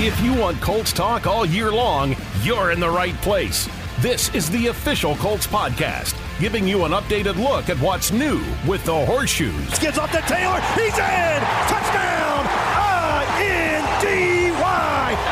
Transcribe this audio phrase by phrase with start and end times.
[0.00, 3.68] If you want Colts talk all year long, you're in the right place.
[3.98, 8.84] This is the official Colts podcast, giving you an updated look at what's new with
[8.84, 9.74] the horseshoes.
[9.74, 10.62] Skids off to Taylor.
[10.78, 11.38] He's in.
[11.66, 12.46] Touchdown.
[12.78, 14.54] Uh, I-N-D-Y.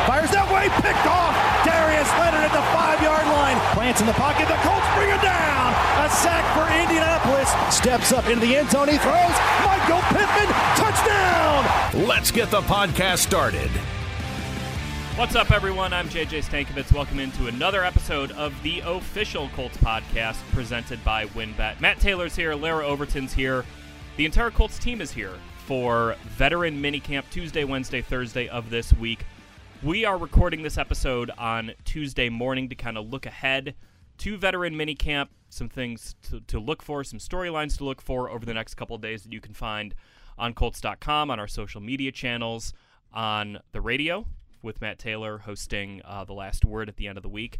[0.05, 0.67] Fires that way.
[0.83, 1.31] Picked off.
[1.63, 3.55] Darius Leonard at the five-yard line.
[3.71, 4.51] Plants in the pocket.
[4.51, 5.71] The Colts bring him down.
[6.03, 7.47] A sack for Indianapolis.
[7.73, 8.91] Steps up into the end zone.
[8.91, 9.37] He throws.
[9.63, 10.51] Michael Pittman.
[10.75, 12.03] Touchdown.
[12.05, 13.71] Let's get the podcast started.
[15.17, 15.93] What's up, everyone?
[15.93, 16.93] I'm JJ Stankevitz.
[16.93, 21.81] Welcome into another episode of the official Colts podcast presented by WynnBET.
[21.81, 23.65] Matt Taylor's here, Larra Overton's here.
[24.17, 25.33] The entire Colts team is here
[25.65, 29.25] for veteran minicamp Tuesday, Wednesday, Thursday of this week.
[29.81, 33.73] We are recording this episode on Tuesday morning to kind of look ahead
[34.19, 38.45] to veteran minicamp, some things to, to look for, some storylines to look for over
[38.45, 39.95] the next couple days that you can find
[40.37, 42.71] on Colts.com, on our social media channels,
[43.11, 44.27] on the radio
[44.67, 47.59] with Matt Taylor hosting uh, the last word at the end of the week.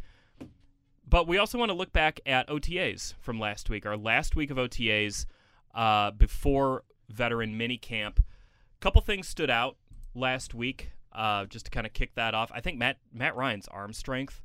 [1.09, 4.52] But we also want to look back at OTAs from last week, our last week
[4.52, 5.26] of OTAs
[5.73, 8.20] uh, before veteran minicamp.
[8.20, 8.23] A
[8.82, 9.78] couple things stood out
[10.14, 12.52] last week, uh, just to kind of kick that off.
[12.54, 14.42] I think Matt Matt Ryan's arm strength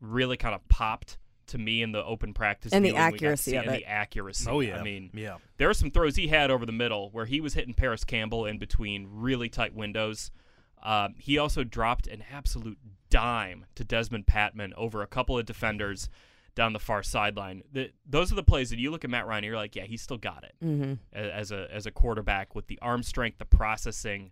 [0.00, 1.18] really kind of popped
[1.48, 3.66] to me in the open practice And the viewing we got to accuracy see, of
[3.66, 3.78] and it.
[3.78, 4.50] the accuracy.
[4.50, 4.78] Oh, yeah.
[4.78, 5.36] I mean, Yeah.
[5.58, 8.46] there were some throws he had over the middle where he was hitting Parris Campbell
[8.46, 10.32] in between really tight windows.
[10.86, 12.78] Um, he also dropped an absolute
[13.10, 16.08] dime to Dezmon Patmon over a couple of defenders
[16.54, 17.62] down the far sideline.
[17.72, 19.84] The, those are the plays that you look at Matt Ryan and you're like, yeah,
[19.84, 20.94] he's still got it Mm-hmm.
[21.12, 24.30] as a as a quarterback with the arm strength, the processing.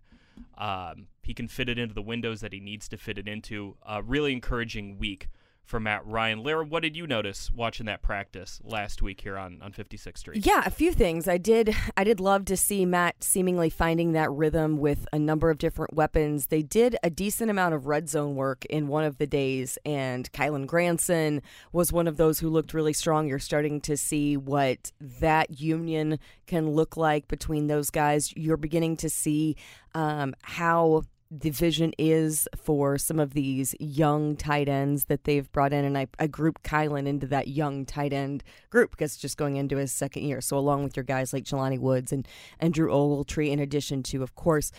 [0.57, 3.75] Um, he can fit it into the windows that he needs to fit it into.
[3.85, 5.27] A really encouraging week
[5.65, 6.43] for Matt Ryan.
[6.43, 10.45] Larra, what did you notice watching that practice last week here on, on 56th Street?
[10.45, 11.27] Yeah, a few things.
[11.27, 15.49] I did I did love to see Matt seemingly finding that rhythm with a number
[15.49, 16.47] of different weapons.
[16.47, 20.31] They did a decent amount of red zone work in one of the days and
[20.31, 23.27] Kylen Granson was one of those who looked really strong.
[23.27, 28.33] You're starting to see what that union can look like between those guys.
[28.35, 29.55] You're beginning to see
[29.93, 31.03] um, how
[31.37, 35.97] the vision is for some of these young tight ends that they've brought in, and
[35.97, 39.91] I, I group Kylen into that young tight end group because just going into his
[39.91, 40.39] second year.
[40.39, 42.27] So along with your guys like Jelani Woods and
[42.59, 44.71] and Drew Ogletree, in addition to of course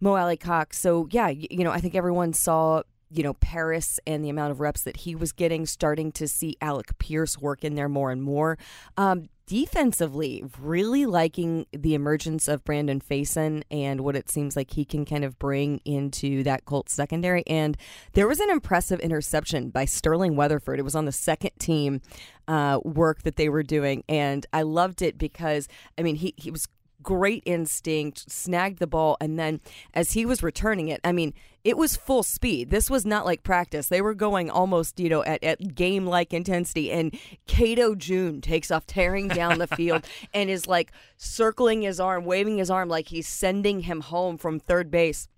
[0.00, 0.78] Mo Alie-Cox.
[0.78, 4.52] So yeah, y- you know I think everyone saw you know Parris and the amount
[4.52, 8.10] of reps that he was getting, starting to see Alec Pierce work in there more
[8.12, 8.56] and more.
[8.96, 14.84] Um, defensively, really liking the emergence of Brandon Facyson and what it seems like he
[14.84, 17.44] can kind of bring into that Colts secondary.
[17.46, 17.76] And
[18.14, 20.78] there was an impressive interception by Sterling Weatherford.
[20.78, 22.00] It was on the second team
[22.48, 25.68] uh, work that they were doing, and I loved it because
[25.98, 26.68] I mean he he was
[27.04, 29.60] great instinct, snagged the ball, and then
[29.92, 32.70] as he was returning it, I mean, it was full speed.
[32.70, 33.88] This was not like practice.
[33.88, 36.90] They were going almost, you know, at, at game like intensity.
[36.90, 37.16] And
[37.46, 40.04] Cato June takes off tearing down the field
[40.34, 44.58] and is like circling his arm, waving his arm like he's sending him home from
[44.58, 45.28] third base.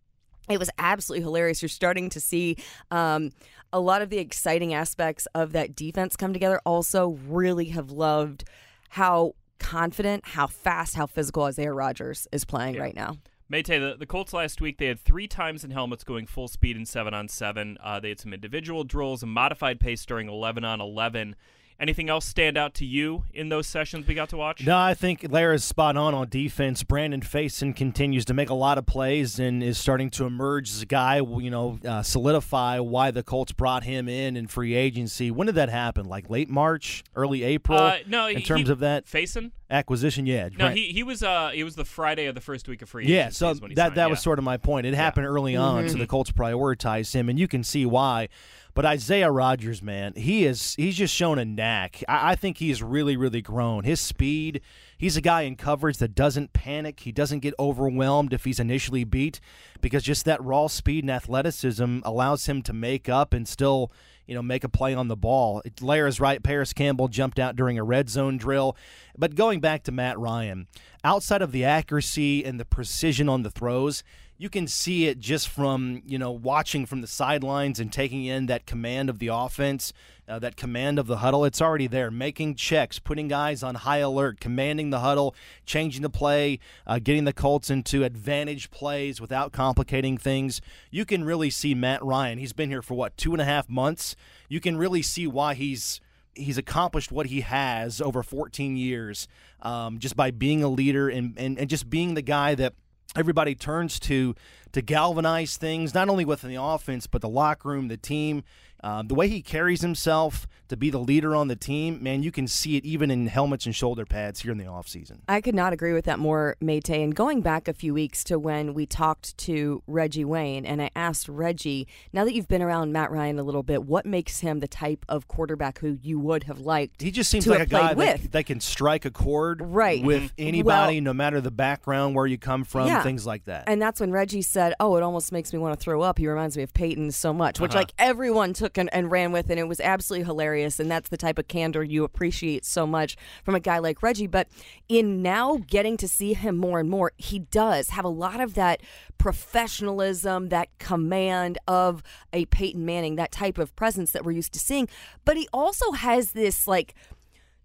[0.49, 1.62] It was absolutely hilarious.
[1.62, 2.56] You're starting to see
[2.91, 3.31] um,
[3.72, 6.60] a lot of the exciting aspects of that defense come together.
[6.65, 8.44] Also, really have loved
[8.91, 12.83] how confident, how fast, how physical Isaiah Rogers is playing Yeah.
[12.83, 13.17] right now.
[13.49, 16.77] Matt, the, the Colts last week, they had three times in helmets going full speed
[16.77, 17.78] in 7 on 7.
[17.81, 21.37] Uh, they had some individual drills, a modified pace during 11 on 11.
[21.78, 24.64] Anything else stand out to you in those sessions we got to watch?
[24.64, 26.82] No, I think Larra's spot on on defense.
[26.82, 30.81] Brandon Facyson continues to make a lot of plays and is starting to emerge as
[30.81, 35.31] a guy, you know, uh, solidify why the Colts brought him in in free agency.
[35.31, 36.06] When did that happen?
[36.06, 37.78] Like late March, early April?
[37.78, 39.50] Uh, no, in he- terms he- of that Facyson?
[39.70, 40.48] acquisition, yeah.
[40.56, 40.76] No, right.
[40.76, 43.25] he he was uh he was the Friday of the first week of free Yeah,
[43.25, 44.06] agency so when he that signed, that yeah.
[44.06, 44.87] was sort of my point.
[44.87, 48.28] It happened early on, so the Colts prioritized him, and you can see why.
[48.76, 52.04] But Isaiah Rogers, man, he is he's just shown a knack.
[52.06, 53.84] I, I think he's really, really grown.
[53.84, 54.60] His speed,
[54.98, 57.00] he's a guy in coverage that doesn't panic.
[57.00, 59.41] He doesn't get overwhelmed if he's initially beat,
[59.81, 63.90] because just that raw speed and athleticism allows him to make up and still
[64.26, 65.62] you know, make a play on the ball.
[65.81, 66.43] Larra's right.
[66.43, 68.76] Parris Campbell jumped out during a red zone drill.
[69.17, 70.67] But going back to Matt Ryan,
[71.05, 74.02] outside of the accuracy and the precision on the throws,
[74.38, 78.47] you can see it just from, you know, watching from the sidelines and taking in
[78.47, 79.93] that command of the offense,
[80.29, 81.44] uh, that command of the huddle.
[81.44, 85.35] It's already there, making checks, putting guys on high alert, commanding the huddle,
[85.65, 90.61] changing the play, uh, getting the Colts into advantage plays without complicating things.
[90.91, 92.39] You can really see Matt Ryan.
[92.39, 94.17] He's been here for what, two and a half months?
[94.49, 96.00] You can really see why he's
[96.35, 99.27] he's accomplished what he has over 14 years
[99.62, 102.75] um, just by being a leader and, and, and just being the guy that
[103.17, 104.35] everybody turns to
[104.73, 108.45] to galvanize things, not only within the offense, but the locker room, the team.
[108.82, 112.32] Um, the way he carries himself to be the leader on the team, man, you
[112.32, 115.19] can see it even in helmets and shoulder pads here in the offseason.
[115.28, 116.90] I could not agree with that more, Matt.
[116.90, 120.90] And going back a few weeks to when we talked to Reggie Wayne, and I
[120.96, 124.61] asked Reggie, now that you've been around Matt Ryan a little bit, what makes him
[124.61, 127.00] the type of quarterback who you would have liked?
[127.00, 128.32] He just seems to like a guy that, with?
[128.32, 130.02] that can strike a chord Right.
[130.05, 133.02] with anybody, Well- no matter the background, where you come from, Yeah.
[133.02, 133.64] things like that.
[133.69, 136.26] And that's when Reggie said, "Oh, it almost makes me want to throw up." He
[136.26, 137.81] reminds me of Peyton so much, which Uh-huh.
[137.81, 140.81] like everyone took and, and ran with, and it was absolutely hilarious.
[140.81, 144.26] And that's the type of candor you appreciate so much from a guy like Reggie.
[144.26, 144.49] But
[144.88, 148.55] in now getting to see him more and more, he does have a lot of
[148.55, 148.81] that
[149.19, 152.02] professionalism, that command of
[152.32, 154.88] a Peyton Manning, that type of presence that we're used to seeing.
[155.25, 156.94] But he also has this like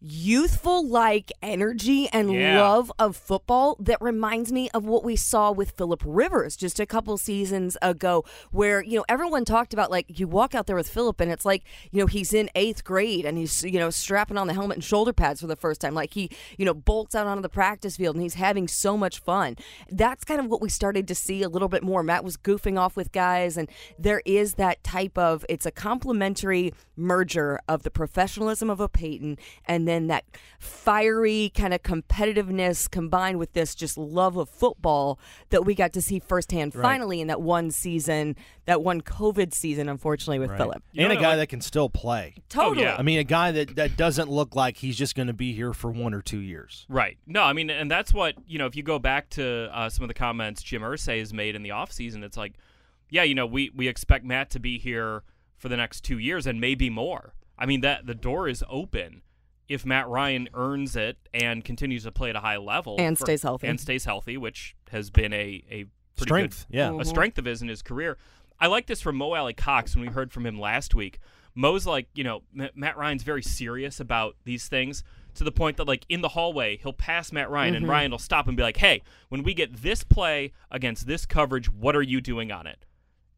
[0.03, 2.59] youthful like energy and Yeah.
[2.59, 6.87] love of football that reminds me of what we saw with Philip Rivers just a
[6.87, 10.89] couple seasons ago where you know everyone talked about like you walk out there with
[10.89, 14.37] Philip and it's like you know he's in 8th grade and he's you know strapping
[14.37, 15.93] on the helmet and shoulder pads for the first time.
[15.93, 19.19] Like he you know bolts out onto the practice field and he's having so much
[19.19, 19.55] fun.
[19.91, 22.01] That's kind of what we started to see a little bit more.
[22.01, 23.69] Matt was goofing off with guys and
[23.99, 29.37] there is that type of it's a complementary merger of the professionalism of a Peyton
[29.65, 30.25] and then that
[30.59, 36.01] fiery kind of competitiveness combined with this just love of football that we got to
[36.01, 38.35] see firsthand finally in that one season,
[38.65, 40.83] that one COVID season, unfortunately, with Philip.
[40.93, 42.35] You and a guy like- that can still play.
[42.49, 42.83] Totally.
[42.85, 42.95] yeah.
[42.97, 45.73] I mean, a guy that, that doesn't look like he's just going to be here
[45.73, 46.85] for one or two years.
[46.89, 47.17] Right.
[47.27, 50.03] No, I mean, and that's what, you know, if you go back to uh, some
[50.03, 52.53] of the comments Jim Irsay has made in the offseason, it's like,
[53.09, 55.23] yeah, you know, we, we expect Matt to be here
[55.57, 57.33] for the next two years and maybe more.
[57.57, 59.21] I mean, that the door is open
[59.71, 63.25] if Matt Ryan earns it and continues to play at a high level And for-
[63.25, 63.67] stays healthy.
[63.67, 65.85] and stays healthy, which has been a, a
[66.17, 66.99] Strength, good, yeah.
[66.99, 68.17] a strength of his in his career.
[68.59, 71.19] I like this from Mo Alie-Cox when we heard from him last week.
[71.55, 75.03] Mo's like, you know, M- Matt Ryan's very serious about these things
[75.35, 77.91] to the point that, like, in the hallway, he'll pass Matt Ryan and mm-hmm.
[77.91, 81.71] Ryan will stop and be like, hey, when we get this play against this coverage,
[81.71, 82.85] what are you doing on it?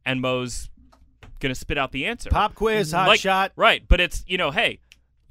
[0.06, 0.70] And Mo's
[1.40, 2.30] going to spit out the answer.
[2.30, 3.52] Pop quiz, hot Like- shot.
[3.56, 4.80] Right, but it's, you know, hey,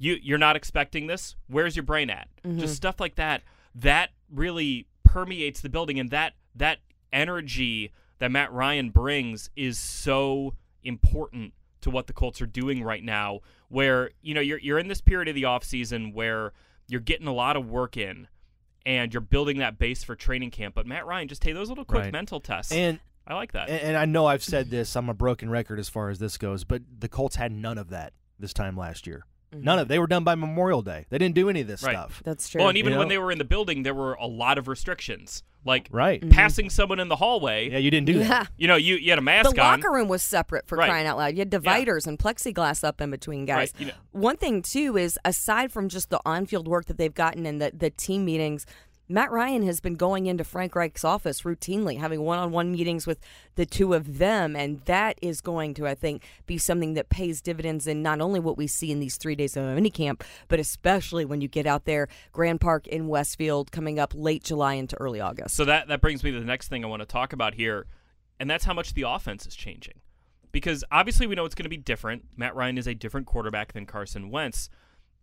[0.03, 1.35] you you're not expecting this.
[1.47, 2.27] Where's your brain at?
[2.45, 2.59] Mm-hmm.
[2.59, 3.41] Just stuff like that.
[3.75, 6.79] That really permeates the building and that that
[7.11, 10.53] energy that Matt Ryan brings is so
[10.83, 13.39] important to what the Colts are doing right now
[13.69, 16.53] where, you know, you're you're in this period of the offseason where
[16.87, 18.27] you're getting a lot of work in
[18.85, 20.75] and you're building that base for training camp.
[20.75, 22.11] But Matt Ryan, just take those little quick Right.
[22.11, 22.71] mental tests.
[22.71, 23.69] And I like that.
[23.69, 24.95] and, and I know I've said this.
[24.97, 27.89] I'm a broken record as far as this goes, but the Colts had none of
[27.89, 29.25] that this time last year.
[29.61, 29.83] None of.
[29.85, 29.89] Mm-hmm.
[29.89, 31.05] They were done by Memorial Day.
[31.09, 31.93] They didn't do any of this Right.
[31.93, 32.21] stuff.
[32.23, 32.59] That's true.
[32.59, 34.67] Well, and even You when they were in the building, there were a lot of
[34.67, 36.21] restrictions, like Right.
[36.21, 36.29] Mm-hmm.
[36.31, 37.69] passing someone in the hallway.
[37.69, 38.27] Yeah, you didn't do yeah.
[38.27, 38.51] that.
[38.57, 39.55] You know, you you had a The mask on.
[39.57, 40.89] locker room was separate for Right.
[40.89, 41.33] crying out loud.
[41.33, 43.71] You had dividers and plexiglass up in between guys.
[43.75, 43.93] Right, you know.
[44.11, 47.71] One thing too is aside from just the on-field work that they've gotten in the
[47.75, 48.65] the team meetings,
[49.09, 53.19] Matt Ryan has been going into Frank Reich's office routinely, having one-on-one meetings with
[53.55, 57.41] the two of them, and that is going to, I think, be something that pays
[57.41, 61.25] dividends in not only what we see in these three days of minicamp, but especially
[61.25, 65.19] when you get out there, Grand Park in Westfield, coming up late July into early
[65.19, 65.55] August.
[65.55, 67.87] So that that brings me to the next thing I want to talk about here,
[68.39, 69.99] and that's how much the offense is changing.
[70.53, 72.25] Because obviously we know it's going to be different.
[72.37, 74.69] Matt Ryan is a different quarterback than Carson Wentz.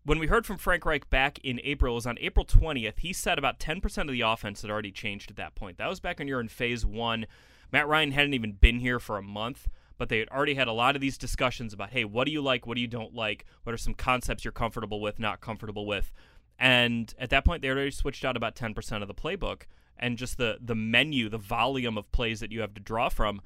[0.02, 3.12] When we heard from Frank Reich back in April, it was on April 20th, he
[3.12, 5.76] said about 10% of the offense had already changed at that point.
[5.76, 7.26] That was back when you're in phase one.
[7.70, 10.72] Matt Ryan hadn't even been here for a month, but they had already had a
[10.72, 12.66] lot of these discussions about, hey, what do you like?
[12.66, 13.44] What do you don't like?
[13.64, 16.12] What are some concepts you're comfortable with, not comfortable with?
[16.58, 19.62] And at that point, they already switched out about 10% of the playbook
[19.98, 23.42] and just the, the menu, the volume of plays that you have to draw from.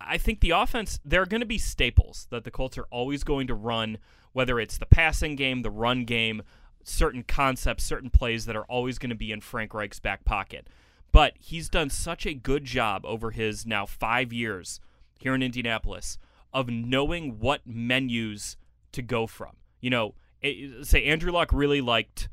[0.00, 3.24] I think the offense, there are going to be staples that the Colts are always
[3.24, 3.98] going to run,
[4.36, 6.42] whether it's the passing game, the run game,
[6.84, 10.68] certain concepts, certain plays that are always going to be in Frank Reich's back pocket.
[11.10, 14.78] But he's done such a good job over his now five years
[15.18, 16.18] here in Indianapolis
[16.52, 18.58] of knowing what menus
[18.92, 19.56] to go from.
[19.80, 22.28] You know, it, say Andrew Luck really liked,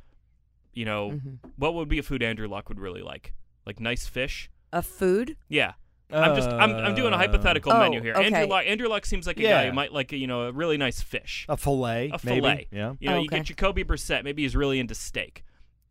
[0.74, 1.36] you know, mm-hmm.
[1.56, 3.32] what would be a food Andrew Luck would really like?
[3.66, 4.50] Like nice fish?
[4.74, 5.38] a food?
[5.48, 5.74] Yeah.
[6.14, 8.14] I'm just I'm, I'm doing a hypothetical Oh, menu here.
[8.16, 8.46] Andrew.
[8.46, 9.64] Luck Andrew Luck seems like a Yeah.
[9.64, 12.42] guy who might like a, you know a really nice fish, A fillet, a maybe.
[12.42, 12.68] fillet.
[12.72, 12.94] Yeah.
[13.00, 13.38] You know, you Okay.
[13.38, 14.24] get Jacoby Brissett.
[14.24, 15.44] Maybe he's really into steak.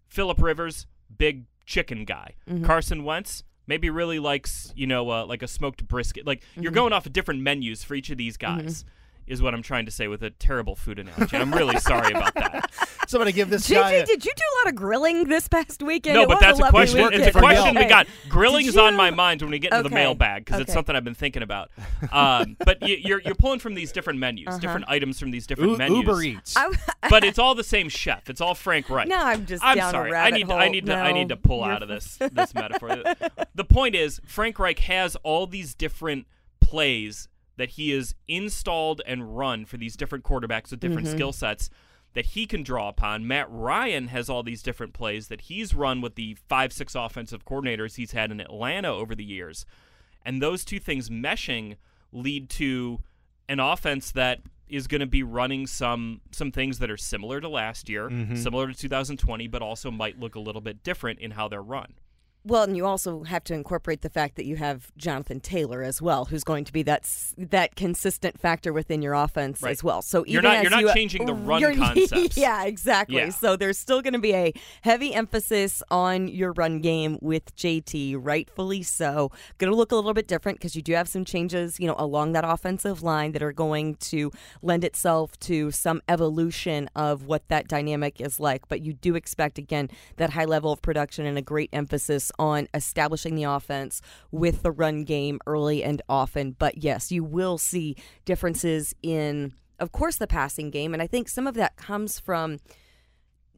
[0.09, 0.87] Philip Rivers,
[1.17, 2.35] big chicken guy.
[2.49, 2.65] Mm-hmm.
[2.65, 6.27] Carson Wentz maybe really likes you know uh, like a smoked brisket.
[6.27, 6.63] Like Mm-hmm.
[6.63, 8.85] you're going off of different menus for each of these guys.
[9.27, 11.37] Is what I'm trying to say with a terrible food analogy.
[11.37, 12.71] I'm really sorry about that.
[13.09, 13.93] Somebody give this guy.
[13.95, 16.15] JJ, a- did you do a lot of grilling this past weekend?
[16.15, 16.99] No, It but was that's a lovely question.
[17.01, 17.37] It's weekend.
[17.37, 18.07] a question we got.
[18.29, 21.05] Grilling is on my mind when we get into the mailbag because it's something I've
[21.05, 21.71] been thinking about.
[22.11, 24.59] Um, but you, you're you're pulling from these different menus, Uh-huh.
[24.59, 25.97] different items from these different U- menus.
[25.99, 26.57] Uber Eats.
[27.11, 28.31] But it's all the same chef.
[28.31, 29.09] It's all Frank Reich.
[29.09, 30.11] No, I'm just I'm down a sorry.
[30.11, 30.73] I rabbit need to, I hole.
[30.73, 33.03] need to I need to pull out of this this metaphor.
[33.55, 36.27] The point is Frank Reich has all these different
[36.61, 37.29] plays
[37.63, 41.17] that he is installed and run for these different quarterbacks with different Mm-hmm.
[41.17, 41.71] skill sets
[42.15, 43.25] that he can draw upon.
[43.25, 47.45] Matt Ryan has all these different plays that he's run with the five, six offensive
[47.45, 49.65] coordinators he's had in Atlanta over the years.
[50.25, 51.77] And those two things meshing
[52.11, 52.99] lead to
[53.49, 57.49] an offense that is going to be running some some things that are similar to
[57.49, 61.47] last year, similar to 2020, but also might look a little bit different in how
[61.47, 61.93] they're run.
[62.45, 66.03] Well, and you also have to incorporate the fact that you have Jonathan Taylor as
[66.03, 67.09] well, who's going to be that
[67.39, 69.71] that consistent factor within your offense Right.
[69.71, 70.03] as well.
[70.03, 71.63] So You're even not- as you're not you- uh, changing the run
[72.35, 73.17] yeah, exactly.
[73.19, 73.29] Yeah.
[73.31, 78.17] So there's still going to be a heavy emphasis on your run game with JT,
[78.21, 79.31] rightfully so.
[79.59, 81.95] Going to look a little bit different because you do have some changes, you know,
[81.97, 84.33] along that offensive line that are going to
[84.63, 88.67] lend itself to some evolution of what that dynamic is like.
[88.69, 92.69] But you do expect again that high level of production and a great emphasis on
[92.75, 96.57] establishing the offense with the run game early and often.
[96.59, 100.93] But yes, you will see differences in, of course, the passing game.
[100.93, 102.59] And I think some of that comes from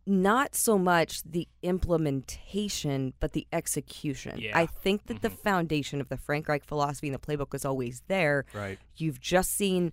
[0.07, 4.38] not so much the implementation, but the execution.
[4.38, 4.59] Yeah.
[4.59, 5.38] I think that the mm-hmm.
[5.38, 8.45] foundation of the Frank Reich philosophy and the playbook is always there.
[8.52, 8.78] Right.
[8.97, 9.93] You've just seen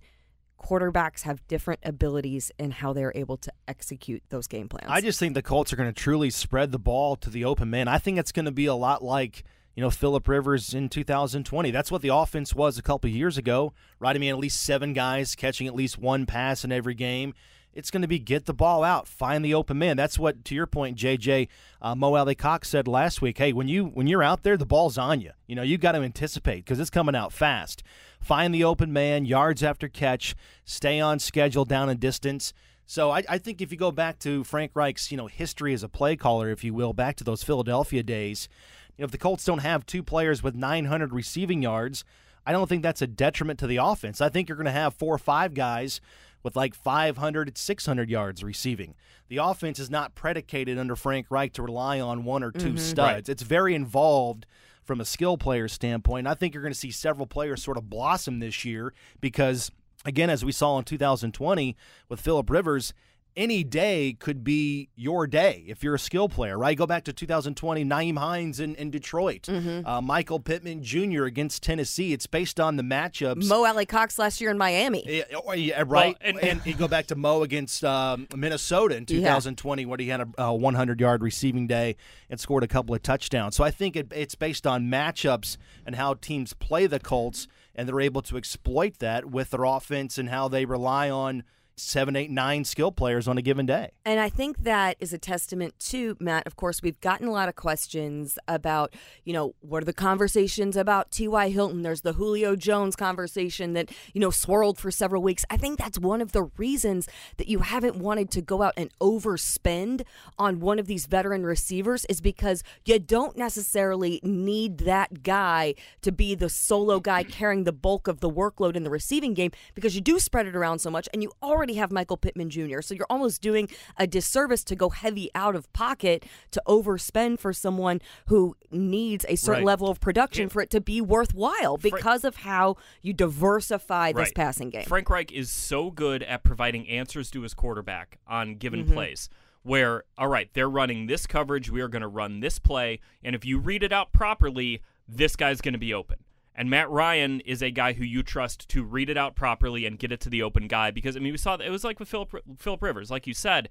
[0.62, 4.86] quarterbacks have different abilities in how they're able to execute those game plans.
[4.88, 7.70] I just think the Colts are going to truly spread the ball to the open
[7.70, 7.88] man.
[7.88, 11.70] I think it's going to be a lot like you know Philip Rivers in 2020.
[11.70, 14.14] That's what the offense was a couple years ago, right?
[14.14, 17.34] I mean, at least seven guys catching at least one pass in every game.
[17.74, 19.96] It's going to be get the ball out, find the open man.
[19.96, 21.48] That's what, to your point, JJ
[21.80, 23.38] uh, Mo Alie-Cox said last week.
[23.38, 25.30] Hey, when you when you're out there, the ball's on you.
[25.46, 27.82] You know, you got to anticipate because it's coming out fast.
[28.22, 32.54] Find the open man, yards after catch, stay on schedule, down and distance.
[32.86, 35.82] So I, I think if you go back to Frank Reich's, you know, history as
[35.82, 38.48] a play caller, if you will, back to those Philadelphia days,
[38.96, 42.04] you know, if the Colts don't have two players with 900 receiving yards,
[42.46, 44.20] I don't think that's a detriment to the offense.
[44.20, 46.00] I think you're going to have four or five guys
[46.44, 48.94] with like 500, 600 yards receiving.
[49.28, 52.76] The offense is not predicated under Frank Reich to rely on one or 2 mm-hmm.
[52.76, 52.98] studs.
[52.98, 53.28] Right.
[53.28, 54.46] It's very involved
[54.82, 56.26] from a skill player standpoint.
[56.26, 59.70] I think you're going to see several players sort of blossom this year because,
[60.04, 61.76] again, as we saw in 2020
[62.08, 62.92] with Philip Rivers,
[63.36, 66.76] any day could be your day if you're a skill player, right?
[66.76, 71.24] Go back to 2020, Nyheim Hines in, in Detroit, uh, Michael Pittman Jr.
[71.24, 72.12] against Tennessee.
[72.12, 73.46] It's based on the matchups.
[73.46, 75.02] Mo Alie-Cox last year in Miami.
[75.06, 76.16] Yeah, oh, yeah, right.
[76.20, 80.20] and- and, you go back to Mo against um, Minnesota in 2020, when he had
[80.20, 81.96] a, a 100 yard receiving day
[82.28, 83.56] and scored a couple of touchdowns.
[83.56, 87.88] So I think it, it's based on matchups and how teams play the Colts, and
[87.88, 91.42] they're able to exploit that with their offense and how they rely on
[91.76, 93.90] seven, eight, nine skill players on a given day.
[94.04, 96.46] And I think that is a testament to Matt.
[96.46, 100.76] Of course, we've gotten a lot of questions about, you know, what are the conversations
[100.76, 101.50] about T.Y.
[101.50, 101.82] Hilton?
[101.82, 105.44] There's the Julio Jones conversation that, you know, swirled for several weeks.
[105.50, 108.90] I think that's one of the reasons that you haven't wanted to go out and
[109.00, 110.02] overspend
[110.38, 116.12] on one of these veteran receivers is because you don't necessarily need that guy to
[116.12, 119.94] be the solo guy carrying the bulk of the workload in the receiving game because
[119.94, 122.80] you do spread it around so much and you already have Michael Pittman Jr.
[122.82, 127.52] So you're almost doing a disservice to go heavy out of pocket to overspend for
[127.52, 129.66] someone who needs a certain Right.
[129.66, 134.34] level of production for it to be worthwhile because of how you diversify this Right.
[134.34, 134.84] passing game.
[134.84, 138.92] Frank Reich is so good at providing answers to his quarterback on given Mm-hmm.
[138.94, 139.28] plays.
[139.64, 143.36] Where, all right, they're running this coverage, we are going to run this play, and
[143.36, 146.16] if you read it out properly, this guy's going to be open.
[146.62, 149.98] And Matt Ryan is a guy who you trust to read it out properly and
[149.98, 151.98] get it to the open guy because I mean we saw that it was like
[151.98, 153.68] with Philip Philip Rivers, like you said,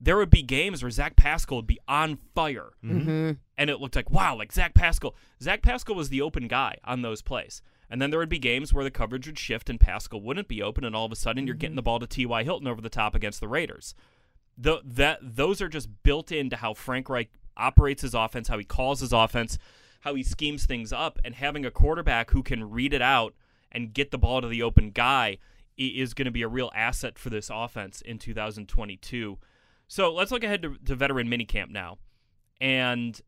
[0.00, 3.32] there would be games where Zach Pascal would be on fire, Mm-hmm.
[3.58, 5.16] and it looked like wow, like Zach Pascal.
[5.42, 7.62] Zach Pascal was the open guy on those plays.
[7.90, 10.62] And then there would be games where the coverage would shift and Pascal wouldn't be
[10.62, 12.44] open, and all of a sudden you're getting the ball to T.Y.
[12.44, 13.96] Hilton over the top against the Raiders.
[14.56, 18.64] The, that those are just built into how Frank Reich operates his offense, how he
[18.64, 19.58] calls his offense,
[20.00, 23.34] how he schemes things up, and having a quarterback who can read it out
[23.72, 25.38] and get the ball to the open guy
[25.76, 29.38] is going to be a real asset for this offense in 2022.
[29.88, 31.98] So let's look ahead to, to veteran minicamp now.
[32.60, 33.20] And,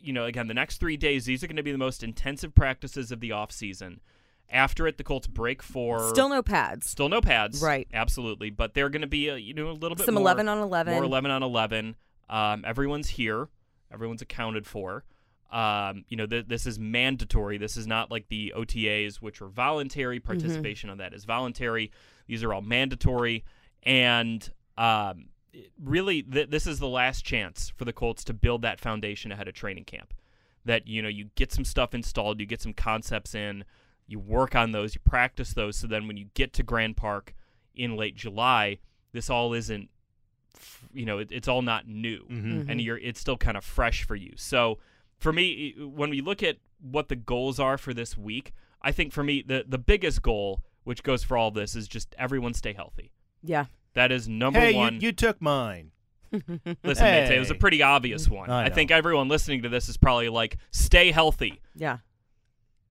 [0.00, 2.54] you know, again, the next three days, these are going to be the most intensive
[2.54, 4.00] practices of the offseason.
[4.50, 6.88] After it, the Colts break for Still no pads.
[6.88, 7.88] still no pads, Right.
[7.94, 10.48] Absolutely, but they're going to be a, you know a little bit Some more, 11
[10.48, 10.92] on 11.
[10.94, 11.96] more eleven on eleven.
[12.28, 13.48] Um, everyone's here,
[13.92, 15.04] everyone's accounted for.
[15.50, 17.58] Um, you know, th- this is mandatory.
[17.58, 20.18] This is not like the OTAs, which are voluntary.
[20.18, 20.26] Mm-hmm.
[20.26, 21.92] Participation on that is voluntary.
[22.26, 23.44] These are all mandatory,
[23.82, 24.48] and
[24.78, 25.26] um,
[25.82, 29.46] really, th- this is the last chance for the Colts to build that foundation ahead
[29.46, 30.14] of training camp.
[30.64, 33.64] That you know, you get some stuff installed, you get some concepts in,
[34.08, 37.34] you work on those, you practice those, so then when you get to Grand Park
[37.76, 38.78] in late July,
[39.12, 39.90] this all isn't,
[40.56, 42.68] f- you know, it, it's all not new, Mhm.
[42.70, 44.32] and you're it's still kind of fresh for you.
[44.36, 44.78] So
[45.18, 48.52] for me, when we look at what the goals are for this week,
[48.82, 52.14] I think for me the the biggest goal, which goes for all this, is just
[52.18, 53.12] everyone stay healthy.
[53.42, 53.66] Yeah.
[53.94, 55.00] That is number Hey, you, one.
[55.00, 55.92] you took mine.
[56.32, 58.50] Listen, Matt, it was a pretty obvious one.
[58.50, 61.60] I I, think everyone listening to this is probably like, stay healthy.
[61.76, 61.98] Yeah.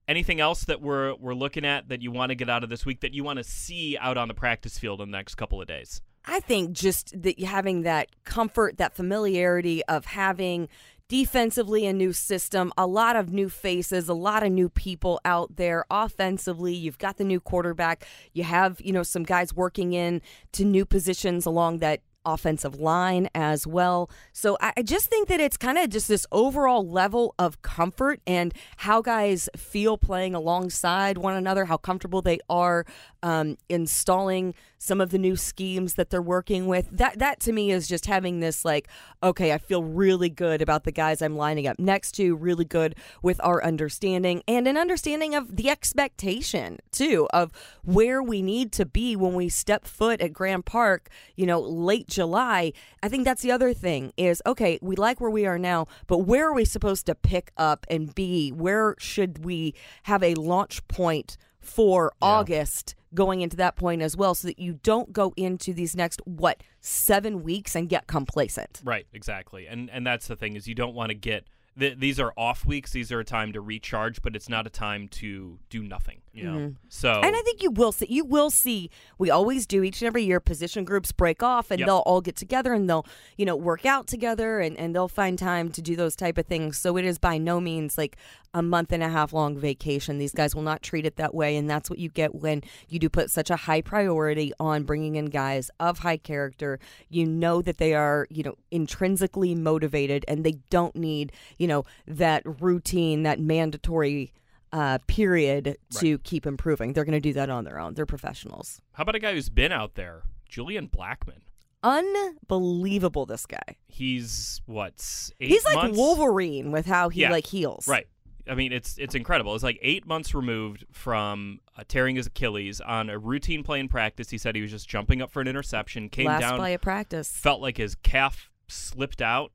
[0.07, 2.85] Anything else that we're we're looking at that you want to get out of this
[2.85, 5.61] week that you want to see out on the practice field in the next couple
[5.61, 6.01] of days?
[6.25, 10.69] I think just that having that comfort, that familiarity of having
[11.09, 15.55] defensively a new system, a lot of new faces, a lot of new people out
[15.55, 15.85] there.
[15.89, 18.05] Offensively, you've got the new quarterback.
[18.33, 20.21] You have, you know, some guys working in
[20.53, 24.09] to new positions along that offensive line as well.
[24.31, 28.19] So I I just think that it's kind of just this overall level of comfort
[28.25, 32.85] and how guys feel playing alongside one another, how comfortable they are
[33.21, 36.89] um, installing some of the new schemes that they're working with.
[36.91, 38.89] That that to me is just having this like,
[39.23, 42.95] okay, I feel really good about the guys I'm lining up next to, really good
[43.21, 47.51] with our understanding and an understanding of the expectation too of
[47.83, 52.07] where we need to be when we step foot at Grand Park, you know, late
[52.13, 52.73] July.
[53.01, 56.19] I think that's the other thing is okay, we like where we are now, but
[56.19, 58.49] where are we supposed to pick up and be?
[58.49, 64.35] Where should we have a launch point for August going into that point as well
[64.35, 68.81] so that you don't go into these next what 7 weeks and get complacent.
[68.83, 69.67] Right, exactly.
[69.67, 71.45] And and that's the thing is you don't want to get
[71.79, 72.91] th- these are off weeks.
[72.91, 76.21] These are a time to recharge, but it's not a time to do nothing.
[76.33, 76.45] Yeah.
[76.45, 76.73] Mm-hmm.
[76.89, 78.07] So And I think you will see.
[78.09, 78.89] You will see.
[79.19, 80.39] We always do each and every year.
[80.39, 81.87] Position groups break off, and Yep.
[81.87, 83.05] they'll all get together, and they'll,
[83.37, 86.47] you know, work out together, and and they'll find time to do those type of
[86.47, 86.79] things.
[86.79, 88.17] So it is by no means like
[88.55, 90.17] a month and a half long vacation.
[90.17, 92.97] These guys will not treat it that way, and that's what you get when you
[92.99, 96.79] do put such a high priority on bringing in guys of high character.
[97.09, 101.85] You know that they are, you know, intrinsically motivated, and they don't need, you know,
[102.07, 104.33] that routine, that mandatory
[104.73, 106.91] uh, period to keep improving.
[106.93, 107.93] They're going to do that on their own.
[107.93, 108.81] They're professionals.
[108.93, 111.41] how about a guy who's been out there, Julian Blackmon?
[111.83, 113.77] Unbelievable, this guy.
[113.87, 114.93] He's what
[115.39, 115.97] eight He's like months?
[115.97, 117.87] Wolverine with how he Yeah, like heals.
[117.87, 118.07] Right.
[118.49, 119.55] I mean, it's it's incredible.
[119.55, 123.87] It's like eight months removed from uh, tearing his Achilles on a routine play in
[123.87, 124.29] practice.
[124.29, 126.81] He said he was just jumping up for an interception, came Last down, play of
[126.81, 127.29] practice.
[127.31, 129.51] felt like his calf slipped out.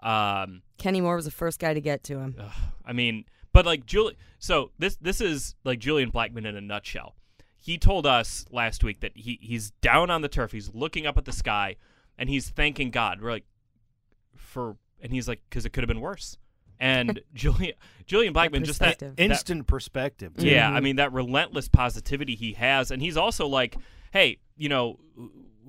[0.00, 2.36] Um, Kenny Moore was the first guy to get to him.
[2.38, 2.50] Ugh,
[2.84, 3.24] I mean,
[3.58, 7.16] but like Julie, so this this is like Julian Blackmon in a nutshell.
[7.56, 11.18] He told us last week that he he's down on the turf, he's looking up
[11.18, 11.74] at the sky,
[12.16, 13.20] and he's thanking God.
[13.20, 13.46] We're like,
[14.36, 16.38] for, and he's like, because it could have been worse.
[16.78, 17.74] And Julian
[18.06, 19.16] Julian Blackmon just that, perspective.
[19.16, 20.36] that Instant perspective.
[20.36, 20.46] too.
[20.46, 20.84] yeah, I mm-hmm.
[20.84, 23.76] mean that relentless positivity he has, and he's also like,
[24.12, 25.00] hey, you know,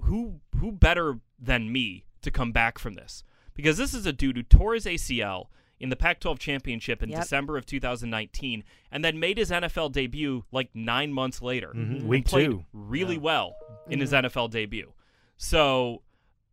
[0.03, 3.23] who who better than me to come back from this?
[3.55, 5.47] Because this is a dude who tore his ACL
[5.79, 7.21] in the Pac-12 championship in Yep.
[7.21, 11.71] December of 2019, and then made his NFL debut like nine months later.
[11.75, 12.03] Mhm.
[12.03, 12.65] Week played two.
[12.73, 13.21] really Yeah.
[13.21, 13.55] well
[13.89, 14.93] in his NFL debut.
[15.37, 16.03] So.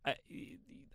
[0.05, 0.15] I,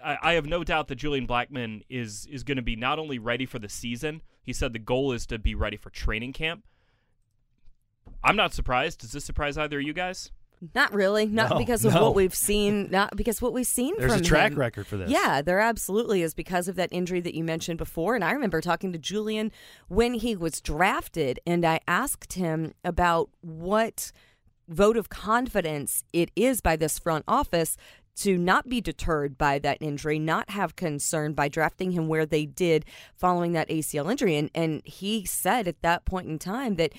[0.02, 3.18] I I have no doubt that Julian Blackmon is is going to be not only
[3.18, 4.22] ready for the season.
[4.42, 6.64] He said the goal is to be ready for training camp.
[8.24, 9.00] I'm not surprised.
[9.00, 10.32] Does this surprise either of you guys?
[10.74, 11.26] Not really.
[11.26, 12.02] Not No, because of no.
[12.02, 12.88] what we've seen.
[12.90, 14.58] Not because what we've seen There's from a track him.
[14.58, 15.10] record for this.
[15.10, 18.14] Yeah, there absolutely is because of that injury that you mentioned before.
[18.14, 19.50] And I remember talking to Julian
[19.88, 24.12] when he was drafted, and I asked him about what
[24.68, 27.76] vote of confidence it is by this front office
[28.14, 32.46] to not be deterred by that injury, not have concern by drafting him where they
[32.46, 32.84] did
[33.16, 34.36] following that ACL injury.
[34.36, 36.92] And and he said at that point in time that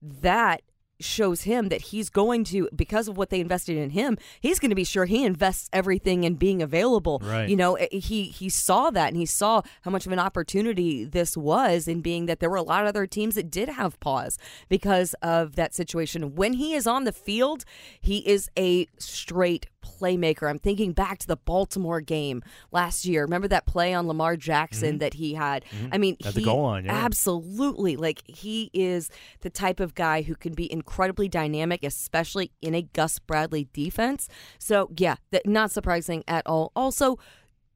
[0.00, 0.62] that
[1.00, 4.70] shows him that he's going to because of what they invested in him he's going
[4.70, 7.48] to be sure he invests everything in being available Right.
[7.48, 11.04] you know eh, he he saw that and he saw how much of an opportunity
[11.04, 13.98] this was in being that there were a lot of other teams that did have
[14.00, 17.64] pause because of that situation when he is on the field
[18.00, 20.48] he is a straight playmaker.
[20.48, 23.22] I'm thinking back to the Baltimore game last year.
[23.22, 24.98] Remember that play on Lamar Jackson mm-hmm.
[24.98, 25.64] that he had?
[25.64, 25.88] Mm-hmm.
[25.92, 26.80] I mean, Had he, yeah.
[26.86, 32.74] absolutely like he is the type of guy who can be incredibly dynamic, especially in
[32.74, 34.28] a Gus Bradley defense.
[34.58, 36.72] So yeah, that, not surprising at all.
[36.74, 37.18] Also.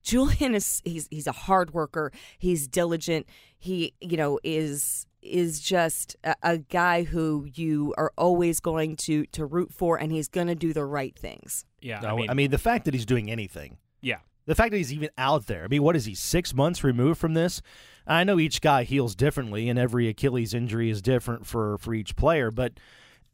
[0.03, 2.13] Julian is he's he's a hard worker.
[2.37, 3.27] He's diligent.
[3.57, 9.27] He you know is is just a, a, guy who you are always going to
[9.27, 11.65] to root for, and he's going to do the right things.
[11.81, 13.79] Yeah, I, mean, I mean the fact that he's doing anything.
[14.01, 15.65] Yeah, the fact that he's even out there.
[15.65, 16.15] I mean, what is he?
[16.15, 17.63] Six months removed from this.
[18.07, 22.17] I know each guy heals differently, and every Achilles injury is different for for each
[22.17, 22.51] player.
[22.51, 22.75] But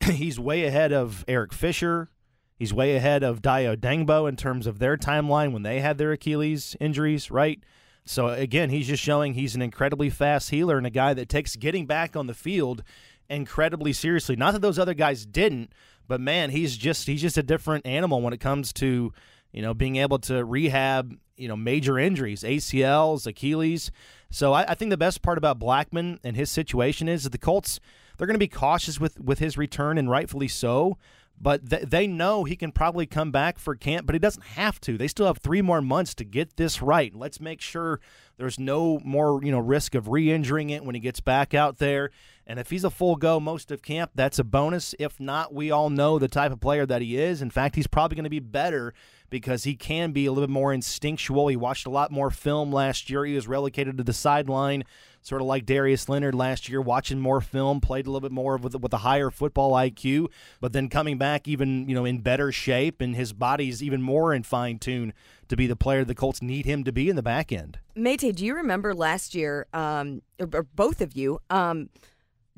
[0.05, 2.09] he's way ahead of Eric Fisher.
[2.57, 6.13] He's way ahead of Dayo Odeyingbo in terms of their timeline when they had their
[6.13, 7.59] Achilles injuries, right?
[8.05, 11.57] So again, he's just showing he's an incredibly fast healer and a guy that takes
[11.57, 12.83] getting back on the field
[13.29, 14.37] incredibly seriously.
[14.37, 15.73] Not that those other guys didn't,
[16.09, 19.13] but man, he's just he's just a different animal when it comes to
[19.53, 23.91] you know being able to rehab you know major injuries, ACLs, Achilles.
[24.31, 27.39] So I, I think the best part about Blackmon and his situation is that the
[27.39, 27.81] Colts
[28.17, 30.99] they're going to be cautious with with his return and rightfully so
[31.41, 34.81] but th- they know he can probably come back for camp, but he doesn't have
[34.83, 34.99] to.
[34.99, 37.15] They still have three more months to get this right.
[37.15, 38.01] Let's make sure
[38.37, 42.11] there's no more, you know, risk of re-injuring it when he gets back out there.
[42.47, 44.95] And if he's a full go most of camp, that's a bonus.
[44.99, 47.41] If not, we all know the type of player that he is.
[47.41, 48.93] In fact, he's probably going to be better
[49.31, 51.49] because he can be a little bit more instinctual.
[51.49, 53.25] He watched a lot more film last year.
[53.25, 54.85] He was relocated to the sideline
[55.23, 58.57] sort of like Darius Leonard last year, watching more film, played a little bit more
[58.57, 60.29] with with a higher football IQ,
[60.61, 64.35] but then coming back even you know in better shape, and his body's even more
[64.35, 65.13] in fine tune
[65.49, 67.79] to be the player the Colts need him to be in the back end.
[67.95, 71.41] Matt, do you remember last year, um, or, or both of you?
[71.51, 71.91] Um,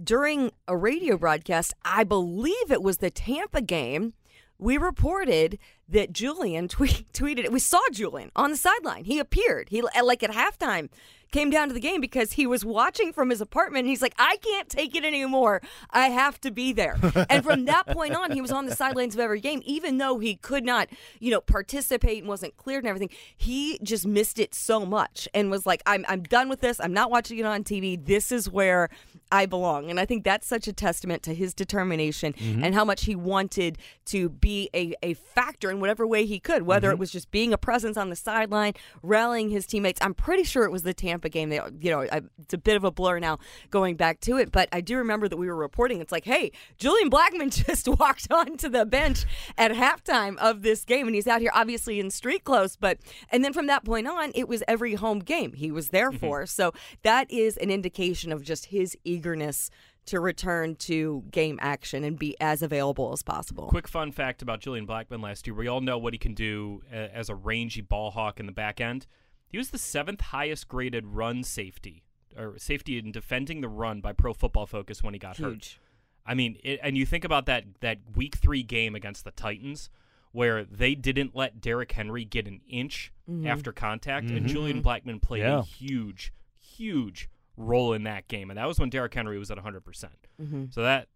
[0.03, 4.15] during a radio broadcast, I believe it was the Tampa game
[4.63, 9.05] we reported that Julian tweet, tweeted We saw Julian on the sideline.
[9.05, 9.69] He appeared.
[9.69, 10.89] He like at halftime
[11.33, 14.15] came down to the game because he was watching from his apartment and he's like,
[14.19, 15.61] I can't take it anymore.
[15.91, 16.99] I have to be there.
[17.29, 20.19] and from that point on, he was on the sidelines of every game, even though
[20.19, 23.11] he could not, you know, participate and wasn't cleared and everything.
[23.37, 26.79] He just missed it so much and was like, I'm, I'm done with this.
[26.81, 28.03] I'm not watching it on TV.
[28.05, 28.91] This is where
[29.33, 29.91] I belong.
[29.91, 32.63] And I think that's such a testament to his determination mm-hmm.
[32.63, 36.63] and how much he wanted to be a, a factor in whatever way he could,
[36.63, 36.97] whether mm-hmm.
[36.97, 39.99] it was just being a presence on the sideline, rallying his teammates.
[40.03, 41.49] I'm pretty sure it was the Tampa game.
[41.49, 43.39] They, you know, I, it's a bit of a blur now
[43.71, 46.03] going back to it, but I do remember that we were reporting.
[46.03, 49.25] It's like, hey, Julian Blackmon just walked onto the bench
[49.57, 52.77] at halftime of this game, and he's out here obviously in street clothes.
[52.77, 52.99] But
[53.31, 56.19] and then from that point on, it was every home game he was there mm-hmm.
[56.19, 56.45] for.
[56.45, 59.71] So that is an indication of just his ego eagerness
[60.05, 63.69] to return to game action and be as available as possible.
[63.69, 66.83] Quick fun fact about Julian Blackmon last year: we all know what he can do
[66.91, 69.07] as a rangy ball hawk in the back end.
[69.49, 72.05] He was the seventh highest graded run safety
[72.37, 75.47] or safety in defending the run by Pro Football Focus when he got Huge.
[75.47, 75.79] hurt.
[76.25, 79.91] I mean, it, and you think about that that Week Three game against the Titans
[80.33, 83.47] where they didn't let Derrick Henry get an inch mm-hmm.
[83.47, 84.39] after contact, mm-hmm.
[84.39, 85.59] and Julian Blackmon played yeah.
[85.59, 89.57] a huge, huge role in that game, and that was when Derrick Henry was at
[89.57, 89.85] 100.
[89.85, 90.65] percent mm-hmm.
[90.71, 91.09] So that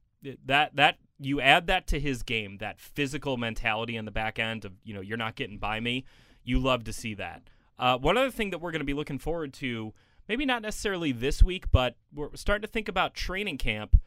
[0.45, 4.65] that that you add that to his game, that physical mentality in the back end
[4.65, 6.05] of you know you're not getting by me.
[6.45, 7.43] You love to see that.
[7.79, 9.93] Uh, one other thing that we're going to be looking forward to,
[10.29, 14.01] maybe not necessarily this week, but we're starting to think about training camp.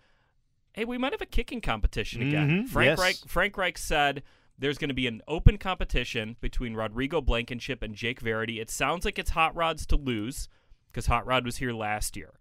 [0.74, 2.50] Hey, we might have a kicking competition again.
[2.50, 2.66] Mm-hmm.
[2.68, 3.00] Frank yes.
[3.00, 4.24] Reich, Frank Reich said
[4.58, 8.60] there's going to be an open competition between Rodrigo Blankenship and Jake Verity.
[8.60, 10.48] It sounds like it's Hot Rods to lose
[10.92, 12.34] because Hot Rod was here last year.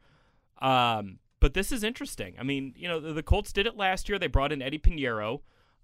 [0.61, 2.35] Um, but this is interesting.
[2.39, 4.19] I mean, you know, the, the, Colts did it last year.
[4.19, 5.41] They brought in Eddie Piñeiro,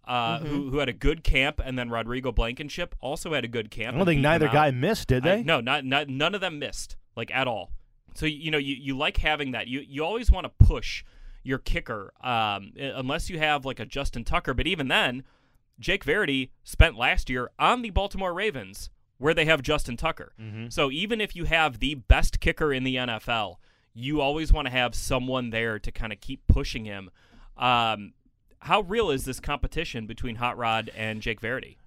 [0.07, 0.47] uh, mm-hmm.
[0.47, 3.95] who, who had a good camp, and then Rodrigo Blankenship also had a good camp.
[3.95, 5.35] I don't think neither guy missed, did they?
[5.35, 7.71] I, no, not, not none of them missed, like at all.
[8.15, 9.67] So you know, you, you like having that.
[9.67, 11.05] You you always want to push
[11.43, 14.55] your kicker, um, unless you have like a Justin Tucker.
[14.55, 15.25] But even then,
[15.79, 20.33] Jake Verity spent last year on the Baltimore Ravens where they have Justin Tucker.
[20.41, 20.69] Mm-hmm.
[20.69, 23.57] So even if you have the best kicker in the NFL,
[23.95, 27.11] you always want to have someone there to kind of keep pushing him.
[27.57, 28.15] Um,
[28.61, 31.79] how real is this competition between Hot Rod and Jake Verity?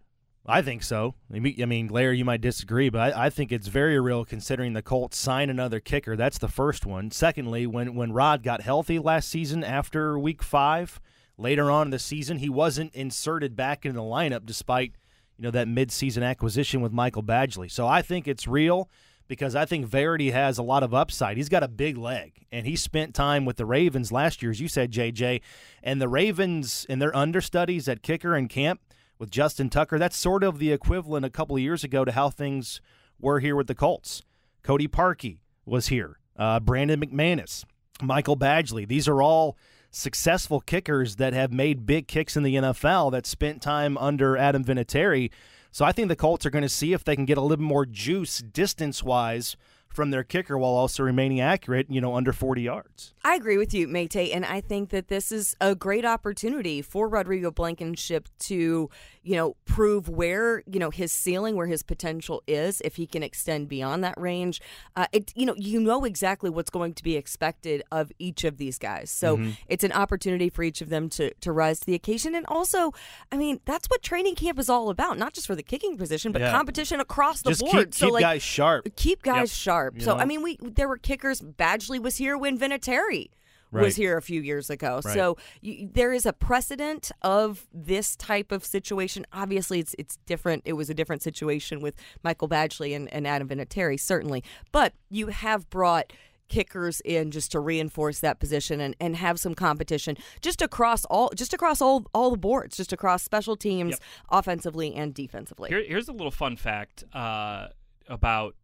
[0.50, 1.16] I think so.
[1.34, 4.82] I mean, Larra, you might disagree, but I, I, think it's very real considering the
[4.82, 6.16] Colts sign another kicker.
[6.16, 7.12] That's the first one.
[7.12, 11.02] Secondly, when when Rod got healthy last season after Week Five,
[11.38, 14.94] later on in the season, he wasn't inserted back into the lineup despite
[15.38, 17.72] you know that midseason acquisition with Michael Badgley.
[17.72, 18.90] So I think it's real
[19.28, 21.38] because I think Verity has a lot of upside.
[21.38, 24.60] He's got a big leg, and he spent time with the Ravens last year, as
[24.60, 25.42] you said, JJ.
[25.84, 28.82] And the Ravens and their understudies at kicker and camp
[29.20, 30.00] with Justin Tucker.
[30.00, 32.82] That's sort of the equivalent a couple of years ago to how things
[33.20, 34.22] were here with the Colts.
[34.64, 36.20] Cody Parkey was here.
[36.38, 37.66] Uh, Brandon McManus,
[38.02, 38.88] Michael Badgley.
[38.88, 39.58] These are all
[39.92, 44.64] successful kickers that have made big kicks in the NFL that spent time under Adam
[44.64, 45.32] Vinatieri.
[45.72, 47.64] So I think the Colts are going to see if they can get a little
[47.64, 49.56] more juice distance wise
[49.98, 53.16] from their kicker while also remaining accurate, you know, under 40 yards.
[53.26, 57.10] I agree with you, Matt, and I think that this is a great opportunity for
[57.10, 58.92] Rodrigo Blankenship to,
[59.24, 63.24] you know, prove where, you know, his ceiling, where his potential is, if he can
[63.24, 64.62] extend beyond that range.
[64.96, 68.58] Uh, it, you know, you know exactly what's going to be expected of each of
[68.58, 69.10] these guys.
[69.10, 69.50] So mm-hmm.
[69.68, 72.36] it's an opportunity for each of them to, to rise to the occasion.
[72.36, 72.94] And also,
[73.32, 76.32] I mean, that's what training camp is all about, not just for the kicking position,
[76.32, 76.52] but yeah.
[76.52, 77.88] competition across the just board.
[77.88, 78.96] Keep, so, keep like, guys sharp.
[78.96, 79.50] Keep guys yep.
[79.50, 80.02] sharp sharp.
[80.02, 80.22] so know?
[80.22, 81.42] I mean, we there were kickers.
[81.42, 83.30] Badgley was here when Vinatieri
[83.72, 83.84] right.
[83.84, 85.02] was here a few years ago.
[85.04, 85.14] Right.
[85.14, 89.26] So you, there is a precedent of this type of situation.
[89.34, 90.64] Obviously, it's it's different.
[90.66, 94.44] It was a different situation with Michael Badgley and, and Adam Vinatieri, certainly.
[94.72, 96.14] But you have brought
[96.50, 101.30] kickers in just to reinforce that position and, and have some competition just across all
[101.36, 104.00] just across all all the boards, just across special teams, yep.
[104.30, 105.70] offensively and defensively.
[105.70, 107.68] Here, here's a little fun fact uh,
[108.08, 108.56] about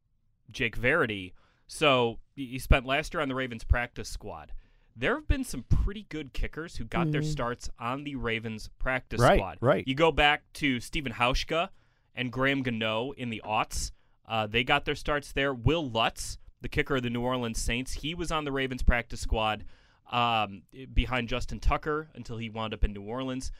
[0.52, 1.34] Jake Verity.
[1.68, 4.52] So he spent last year on the Ravens practice squad.
[4.96, 7.12] There have been some pretty good kickers who got mm.
[7.14, 7.32] their mm-hmm.
[7.32, 9.58] starts on the Ravens practice right, squad.
[9.60, 9.84] Right.
[9.88, 11.70] You go back to Stephen Hauschka
[12.16, 13.92] and Graham Gano in the aughts.
[14.28, 15.54] Uh, they got their starts there.
[15.54, 19.20] Wil Lutz, the kicker of the New Orleans Saints, he was on the Ravens practice
[19.20, 19.66] squad
[20.12, 23.52] um, behind Justin Tucker until he wound up in New Orleans.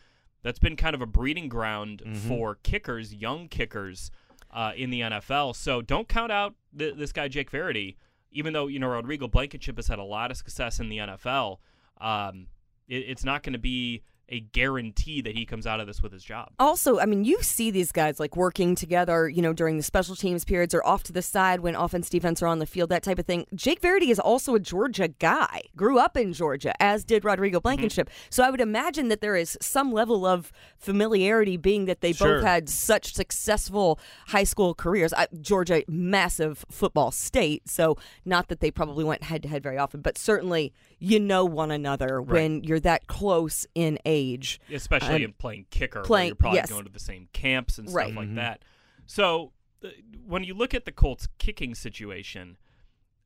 [0.44, 2.28] That's been kind of a breeding ground mm-hmm.
[2.28, 4.12] for kickers, young kickers
[4.54, 5.56] uh, in the NFL.
[5.56, 7.98] So don't count out th- this guy Jake Verity,
[8.32, 11.58] even though you know Rodrigo Blankenship has had a lot of success in the NFL.
[12.00, 12.48] Um,
[12.88, 16.12] it, it's not going to be a guarantee that he comes out of this with
[16.12, 16.52] his job.
[16.60, 20.16] Also, I mean, you see these guys like working together, you know, during the special
[20.16, 23.04] teams periods or off to the side when offense, defense are on the field, that
[23.04, 23.46] type of thing.
[23.54, 27.64] Jake Verity is also a Georgia guy, grew up in Georgia, as did Rodrigo mm-hmm.
[27.64, 28.10] Blankenship.
[28.10, 28.28] Mm-hmm.
[28.30, 32.36] So I would imagine that there is some level of familiarity, being that they sure.
[32.36, 35.14] both had such successful high school careers.
[35.14, 39.78] I, Georgia, massive football state, so not that they probably went head to head very
[39.78, 42.34] often, but certainly you know one another right.
[42.34, 44.62] when you're that close in age.
[44.72, 46.70] Especially um, in playing kicker, playing, you're probably yes.
[46.70, 48.16] going to the same camps and stuff right.
[48.16, 48.36] like mm-hmm.
[48.36, 48.64] that.
[49.06, 49.52] So
[49.84, 49.90] uh,
[50.26, 52.58] when you look at the Colts kicking situation,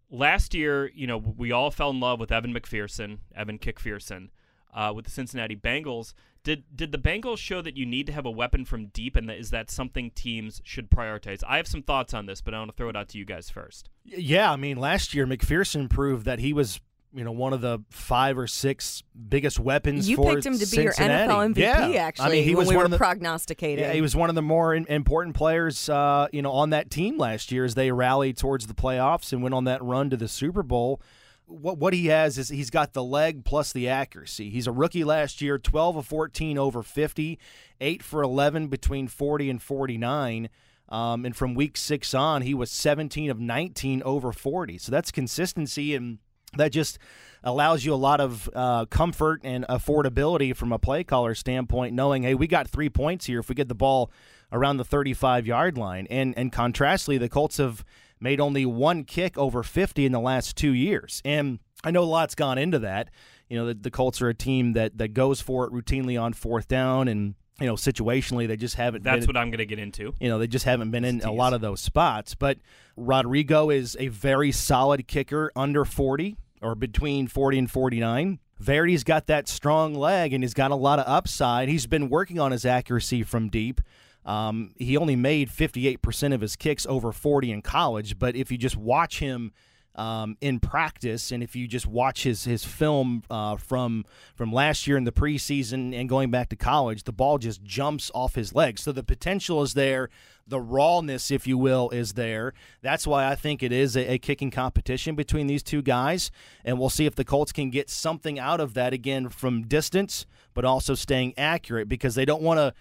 [0.10, 4.30] last year, you know, we all fell in love with Evan McPherson, Evan Kickpherson,
[4.73, 6.13] uh, with the Cincinnati Bengals.
[6.43, 9.28] Did did the Bengals show that you need to have a weapon from deep, and
[9.28, 11.43] that, is that something teams should prioritize?
[11.45, 13.26] I have some thoughts on this, but I want to throw it out to you
[13.26, 13.89] guys first.
[14.06, 16.80] Yeah, I mean, last year McPherson proved that he was
[17.13, 20.10] you know one of the five or six biggest weapons.
[20.10, 21.24] You picked him to be Cincinnati.
[21.24, 21.93] your NFL MVP.
[21.93, 22.02] Yeah.
[22.02, 23.84] Actually, I mean, he was we one of the prognosticating.
[23.84, 26.91] Yeah, he was one of the more in, important players, uh, you know, on that
[26.91, 30.17] team last year as they rallied towards the playoffs and went on that run to
[30.17, 31.02] the Super Bowl.
[31.46, 34.50] What what he has is he's got the leg plus the accuracy.
[34.50, 37.39] He's a rookie last year, twelve of fourteen over fifty,
[37.80, 40.50] eight for eleven between forty and forty nine.
[40.89, 44.78] Um, and from week six on, he was 17 of 19 over 40.
[44.78, 46.20] So that's consistency and
[46.55, 46.99] that just
[47.43, 52.23] allows you a lot of uh, comfort and affordability from a play caller standpoint, knowing,
[52.23, 54.12] hey, we got three points here if we get the ball
[54.51, 56.07] around the 35 yard line.
[56.10, 57.83] And and contrastly, the Colts have
[58.19, 61.21] made only one kick over 50 in the last two years.
[61.23, 63.10] And I know a lot's gone into that.
[63.49, 66.33] You know, the, the Colts are a team that that goes for it routinely on
[66.33, 69.04] fourth down and you know, situationally, they just haven't.
[69.04, 70.13] That's been, what I'm going to get into.
[70.20, 72.36] You know, they just haven't been in a lot of those spots.
[72.36, 72.60] But
[72.96, 78.39] Rodrigo is a very solid kicker under 40 or between 40 and 49.
[78.60, 81.70] Verity's got that strong leg and he's got a lot of upside.
[81.70, 83.82] He's been working on his accuracy from deep.
[84.26, 88.58] Um, he only made 58% of his kicks over 40 in college, but if you
[88.58, 89.54] just watch him
[89.97, 94.05] um, in practice, and if you just watch his his film uh, from
[94.36, 98.12] from last year in the preseason and going back to college, the ball just jumps
[98.13, 98.83] off his legs.
[98.83, 100.10] So the potential is there,
[100.47, 102.53] the rawness, if you will, is there.
[102.81, 106.29] That's why I think it is a, a kicking competition between these two guys,
[106.63, 110.25] and we'll see if the Colts can get something out of that again from distance,
[110.53, 112.73] but also staying accurate because they don't want to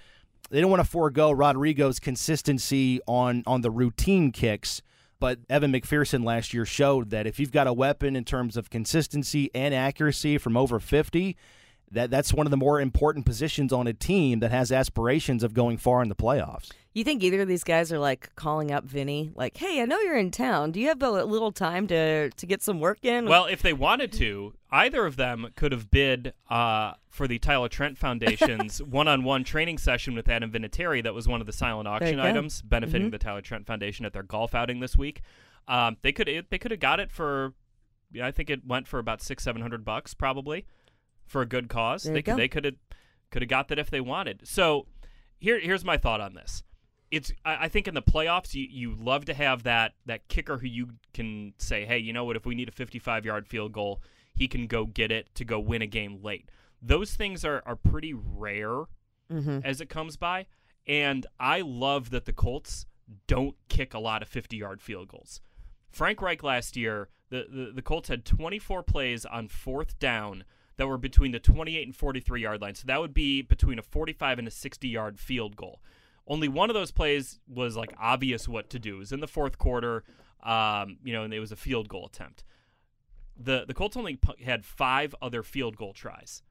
[0.50, 4.82] they don't want to forego Rodrigo's consistency on on the routine kicks
[5.18, 8.70] but Evan McPherson last year showed that if you've got a weapon in terms of
[8.70, 11.36] consistency and accuracy from over 50,
[11.90, 15.54] that that's one of the more important positions on a team that has aspirations of
[15.54, 16.70] going far in the playoffs.
[16.96, 20.00] You think either of these guys are like calling up Vinny, like, "Hey, I know
[20.00, 20.70] you're in town.
[20.70, 23.74] Do you have a little time to to get some work in?" Well, if they
[23.74, 29.44] wanted to, either of them could have bid uh, for the Tyler Trent Foundation's one-on-one
[29.44, 31.02] training session with Adam Vinatieri.
[31.02, 33.10] That was one of the silent auction items benefiting mm-hmm.
[33.10, 35.20] the Tyler Trent Foundation at their golf outing this week.
[35.68, 37.52] Um, they could they could have got it for,
[38.22, 40.64] I think it went for about six seven hundred bucks probably,
[41.26, 42.04] for a good cause.
[42.04, 42.76] There they could they could have
[43.30, 44.48] could have got that if they wanted.
[44.48, 44.86] So
[45.36, 46.62] here here's my thought on this
[47.10, 50.66] it's I think in the playoffs you, you love to have that that kicker who
[50.66, 52.36] you can say, hey, you know what?
[52.36, 54.00] If we need a 55 yard field goal,
[54.34, 56.50] he can go get it to go win a game late.
[56.82, 58.84] Those things are are pretty rare
[59.32, 59.60] mm-hmm.
[59.64, 60.46] as it comes by,
[60.86, 62.86] and I love that the Colts
[63.26, 65.40] don't kick a lot of 50 yard field goals.
[65.90, 70.44] Frank Reich last year, the, the, the Colts had 24 plays on fourth down
[70.76, 72.74] that were between the 28 and 43 yard line.
[72.74, 75.80] So that would be between a 45 and a 60 yard field goal.
[76.26, 78.96] Only one of those plays was like obvious what to do.
[78.96, 80.04] It was in the fourth quarter,
[80.42, 82.44] um, you know, and it was a field goal attempt.
[83.38, 86.42] The the Colts only pu- had five other field goal tries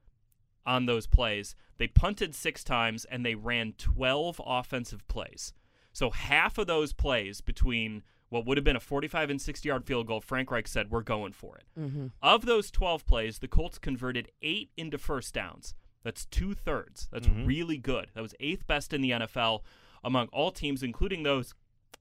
[0.66, 1.56] on those plays.
[1.78, 5.54] They punted six times and they ran 12 offensive plays.
[5.94, 9.86] So half of those plays between what would have been a 45 and 60 yard
[9.86, 11.64] field goal, Frank Reich said, we're going for it.
[11.80, 12.08] Mm-hmm.
[12.22, 15.74] Of those 12 plays, the Colts converted eight into first downs.
[16.06, 17.10] That's two thirds.
[17.12, 17.48] That's mm-hmm.
[17.48, 18.12] really good.
[18.14, 19.62] That was eighth best in the NFL
[20.04, 21.56] among all teams, including those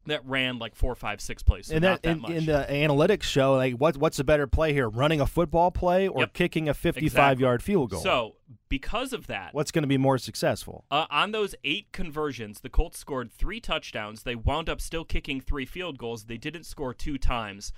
[0.04, 1.68] that ran like four, five, six plays.
[1.68, 4.74] So and that, that in, in, the analytics show, like what what's a better play
[4.74, 4.90] here?
[4.90, 6.34] Running a football play or yep.
[6.34, 7.42] kicking a fifty-five exactly.
[7.44, 8.02] yard field goal?
[8.02, 8.36] So
[8.68, 10.84] because of that, what's going to be more successful?
[10.90, 14.24] Uh, on those eight conversions, the Colts scored three touchdowns.
[14.24, 16.24] They wound up still kicking three field goals.
[16.24, 17.72] They didn't score two times.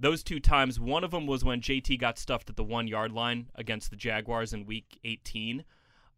[0.00, 3.12] Those two times, one of them was when JT got stuffed at the one yard
[3.12, 5.62] line against the Jaguars in Week 18.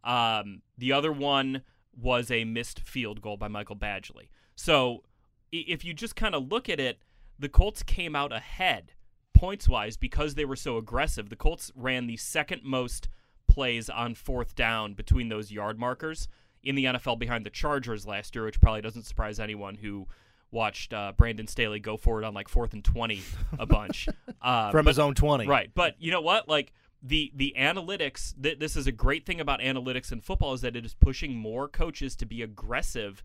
[0.04, 1.62] Um, the other one
[2.00, 4.28] was a missed field goal by Michael Badgley.
[4.54, 5.02] So
[5.50, 7.02] if you just kind of look at it,
[7.38, 8.92] the Colts came out ahead
[9.34, 11.28] points wise because they were so aggressive.
[11.28, 13.08] The Colts ran the second most
[13.48, 16.28] plays on fourth down between those yard markers
[16.62, 20.06] in the NFL behind the Chargers last year, which probably doesn't surprise anyone who
[20.52, 23.22] watched uh, Brandon Staley go for it on like fourth and 20
[23.58, 24.08] a bunch.
[24.40, 25.46] Uh, From but, his own 20.
[25.46, 25.70] Right.
[25.72, 26.48] But you know what?
[26.48, 30.60] Like, the the analytics th- this is a great thing about analytics in football is
[30.60, 33.22] that it is pushing more coaches to be aggressive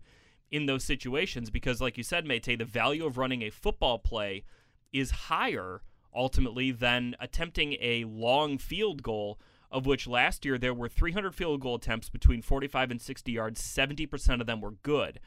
[0.50, 4.44] in those situations because like you said Mate the value of running a football play
[4.92, 5.82] is higher
[6.14, 9.38] ultimately than attempting a long field goal
[9.70, 13.60] of which last year there were 300 field goal attempts between 45 and 60 yards
[13.60, 15.20] 70% of them were good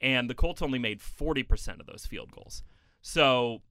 [0.00, 2.62] and the Colts only made 40% of those field goals
[3.02, 3.62] so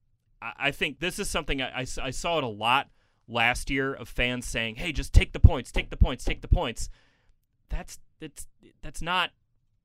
[0.42, 2.90] I, I think this is something I, I, I saw it a lot
[3.28, 6.48] last year of fans saying, "Hey, just take the points, take the points, take the
[6.48, 6.90] points."
[7.70, 8.48] That's that's
[8.82, 9.32] that's not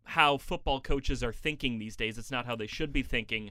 [0.05, 2.19] how football coaches are thinking these days.
[2.19, 3.51] It's not how they should be thinking.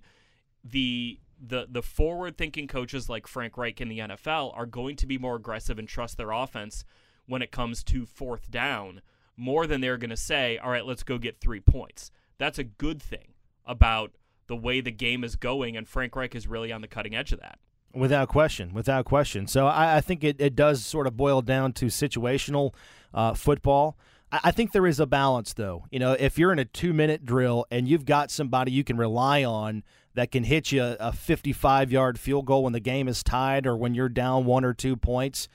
[0.63, 5.07] The the the forward thinking coaches like Frank Reich in the NFL are going to
[5.07, 6.83] be more aggressive and trust their offense
[7.25, 9.01] when it comes to fourth down
[9.35, 12.11] more than they're going to say, "All right, let's go get 3 points."
[12.43, 14.11] That's a good thing about
[14.47, 17.31] the way the game is going and Frank Reich is really on the cutting edge
[17.31, 17.57] of that.
[17.93, 19.47] Without question, without question.
[19.47, 22.73] So I, I think it, it does sort of boil down to situational
[23.13, 23.97] uh, football.
[24.29, 25.85] I, I think there is a balance, though.
[25.89, 28.97] You know, if you're in a two minute drill and you've got somebody you can
[28.97, 29.81] rely on
[30.13, 33.77] that can hit you a 55 yard field goal when the game is tied or
[33.77, 35.47] when you're down one or two points,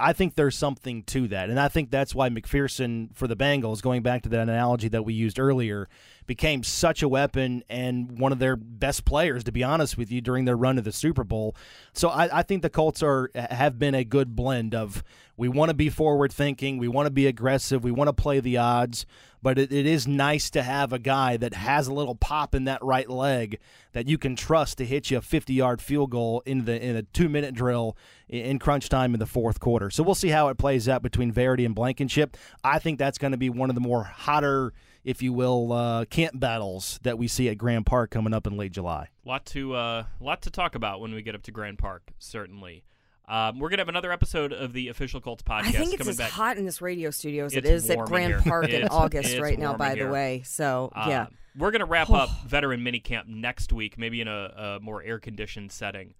[0.00, 1.48] I think there's something to that.
[1.50, 5.04] And I think that's why McPherson for the Bengals, going back to that analogy that
[5.04, 5.88] we used earlier,
[6.26, 10.20] became such a weapon and one of their best players, to be honest with you,
[10.20, 11.54] during their run to the Super Bowl.
[11.92, 15.04] So I, I think the Colts are have been a good blend of
[15.36, 18.40] we want to be forward thinking, we want to be aggressive, we want to play
[18.40, 19.06] the odds,
[19.46, 22.64] but it, it is nice to have a guy that has a little pop in
[22.64, 23.60] that right leg
[23.92, 26.96] that you can trust to hit you a 50 yard field goal in the in
[26.96, 27.96] a two minute drill
[28.28, 29.88] in crunch time in the fourth quarter.
[29.88, 32.36] So we'll see how it plays out between Verity and Blankenship.
[32.64, 34.72] I think that's going to be one of the more hotter
[35.04, 38.56] if you will, uh, camp battles that we see at Grand Park coming up in
[38.56, 39.10] late July.
[39.24, 42.10] Lot to uh, lot to talk about when we get up to Grand Park.
[42.18, 42.82] Certainly.
[43.28, 45.66] Um, we're gonna have another episode of the official Colts podcast.
[45.66, 46.30] I think it's as back.
[46.30, 48.40] hot in this radio studio as it's it is at Grand here.
[48.44, 49.74] Park in August right now.
[49.74, 50.06] By here.
[50.06, 51.26] the way, so uh, yeah,
[51.58, 55.72] we're gonna wrap up veteran minicamp next week, maybe in a, a more air conditioned
[55.72, 56.14] setting.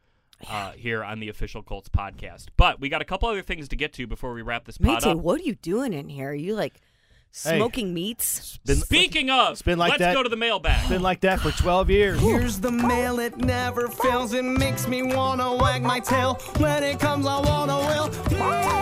[0.47, 3.77] Uh, here on the official Colts podcast, but we got a couple other things to
[3.77, 5.17] get to before we wrap this pod up.
[5.17, 6.29] what are you doing in here?
[6.29, 6.79] Are you like
[7.39, 8.59] smoking meats?
[8.65, 10.89] Been, Speaking of, it's been like let's that- go to the mailbag.
[10.89, 12.21] been like that for 12 years.
[12.21, 14.33] Here's the mail, it never fails.
[14.33, 16.35] It makes me wanna wag my tail.
[16.59, 18.09] When it comes, I wanna will.
[18.11, 18.77] Mm.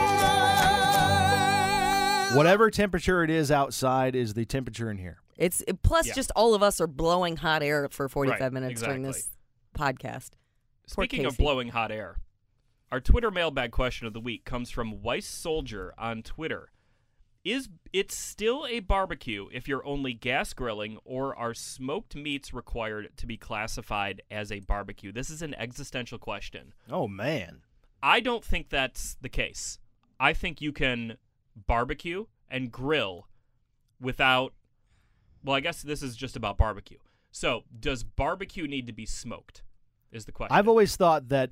[2.36, 5.18] Whatever temperature it is outside is the temperature in here.
[5.36, 6.14] It's it- plus Yeah.
[6.14, 9.30] just all of us are blowing hot air for 45 Right, minutes during this
[9.76, 10.30] podcast.
[10.92, 11.42] Poor Speaking of Casey.
[11.42, 12.16] blowing hot air,
[12.92, 16.70] our Twitter mailbag question of the week comes from Weiss Soldier on Twitter.
[17.44, 23.10] Is it still a barbecue if you're only gas grilling, or are smoked meats required
[23.18, 25.12] to be classified as a barbecue?
[25.12, 26.72] This is an existential question.
[26.90, 27.60] Oh man.
[28.02, 29.78] I don't think that's the case.
[30.18, 31.18] I think you can
[31.66, 33.28] barbecue and grill
[34.00, 34.54] without.
[35.42, 36.98] Well, I guess this is just about barbecue.
[37.30, 39.62] So, does barbecue need to be smoked?
[40.12, 40.56] Is the question.
[40.56, 41.50] I've always thought that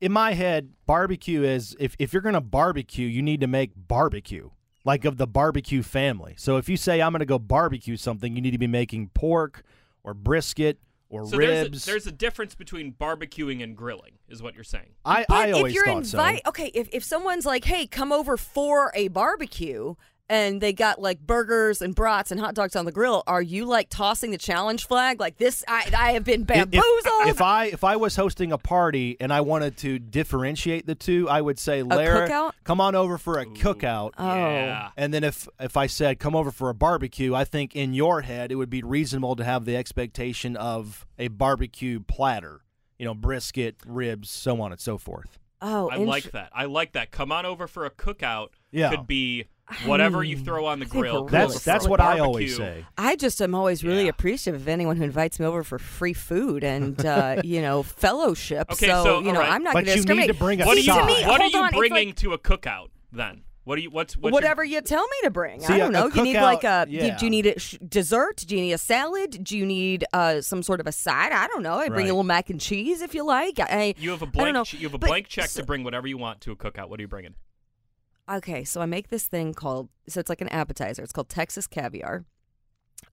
[0.00, 3.70] in my head, barbecue is if, if you're going to barbecue, you need to make
[3.74, 4.50] barbecue,
[4.84, 6.34] like of the barbecue family.
[6.36, 9.08] So if you say, I'm going to go barbecue something, you need to be making
[9.08, 9.62] pork
[10.02, 10.78] or brisket
[11.08, 11.86] or so there's ribs.
[11.86, 14.90] a, there's a difference between barbecuing and grilling, is what you're saying.
[15.04, 16.48] I, But I always if you're thought invite, so.
[16.48, 19.94] okay, if, if someone's like, hey, come over for a barbecue
[20.28, 23.64] and they got like burgers and brats and hot dogs on the grill, are you
[23.66, 25.20] like tossing the challenge flag?
[25.20, 26.82] Like this, I, I have been bamboozled.
[27.22, 30.94] If, if I if I was hosting a party and I wanted to differentiate the
[30.94, 34.12] two, I would say, Lara, come on over for a cookout.
[34.18, 34.34] oh.
[34.34, 34.90] Yeah.
[34.96, 38.22] And then if if I said come over for a barbecue, I think in your
[38.22, 42.60] head it would be reasonable to have the expectation of a barbecue platter.
[42.98, 45.38] You know, brisket, ribs, so on and so forth.
[45.60, 46.50] Oh, I int- like that.
[46.54, 47.10] I like that.
[47.10, 48.50] Come on over for a cookout.
[48.70, 48.90] Yeah.
[48.90, 49.46] Could be
[49.86, 51.24] whatever you throw on the grill.
[51.24, 52.84] we're Come really over That's that's a what I always say.
[52.98, 54.10] I just am always really Yeah.
[54.10, 58.70] appreciative of anyone who invites me over for free food and uh, you know fellowship.
[58.72, 59.52] Okay, so, so, you know all right.
[59.52, 60.28] I'm not But going to you need discriminate.
[60.28, 60.86] to bring a What are you?
[60.86, 61.06] to side.
[61.06, 63.42] me, what are you on, bringing like- to a cookout then?
[63.64, 63.88] What do you?
[63.90, 65.60] What's, what's your- Whatever you tell me to bring.
[65.60, 66.10] See, I a- don't know.
[66.10, 66.84] Do you need like a?
[66.86, 67.16] do- yeah.
[67.16, 68.44] Do you need a sh- dessert?
[68.46, 69.42] Do you need a salad?
[69.42, 71.32] Do you need uh, some sort of a side?
[71.32, 71.76] I don't know.
[71.76, 72.02] I bring Right.
[72.02, 73.58] a little mac and cheese if you like.
[73.58, 74.54] I, You have a I don't blank.
[74.54, 74.64] know.
[74.78, 76.90] You have a But blank check so- to bring whatever you want to a cookout.
[76.90, 77.36] What are you bringing?
[78.30, 81.02] Okay, so I make this thing called so it's like an appetizer.
[81.02, 82.24] It's called Texas caviar.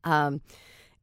[0.03, 0.41] Um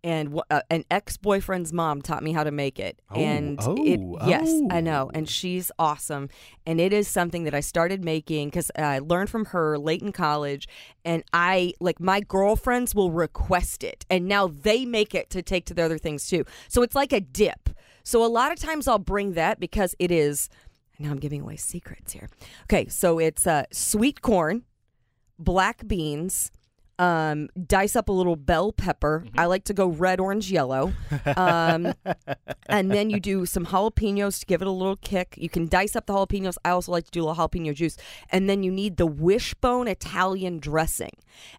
[0.05, 3.01] and uh, an ex-boyfriend's mom taught me how to make it.
[3.11, 5.09] Oh, and it oh, yes i know.
[5.09, 5.11] oh.
[5.13, 6.29] and she's awesome.
[6.65, 10.13] And it is something that i started making because i learned from her late in
[10.13, 10.69] college.
[11.05, 14.07] And i like my girlfriends will request it.
[14.09, 16.45] And now they make it to take to the other things too.
[16.69, 17.69] So it's like a dip.
[18.05, 20.49] So a lot of times i'll bring that because it is
[20.99, 22.29] now i'm giving away secrets here.
[22.65, 24.65] Okay so it's uh, sweet corn
[25.39, 26.51] black beans
[26.99, 29.25] um, dice up a little bell pepper.
[29.37, 30.93] I like to go red, orange, yellow.
[31.37, 31.95] Um,
[32.69, 35.35] and then you do some jalapenos to give it a little kick.
[35.39, 36.57] You can dice up the jalapenos.
[36.65, 37.97] I also like to do a little jalapeno juice.
[38.31, 41.13] And then you need the wishbone Italian dressing.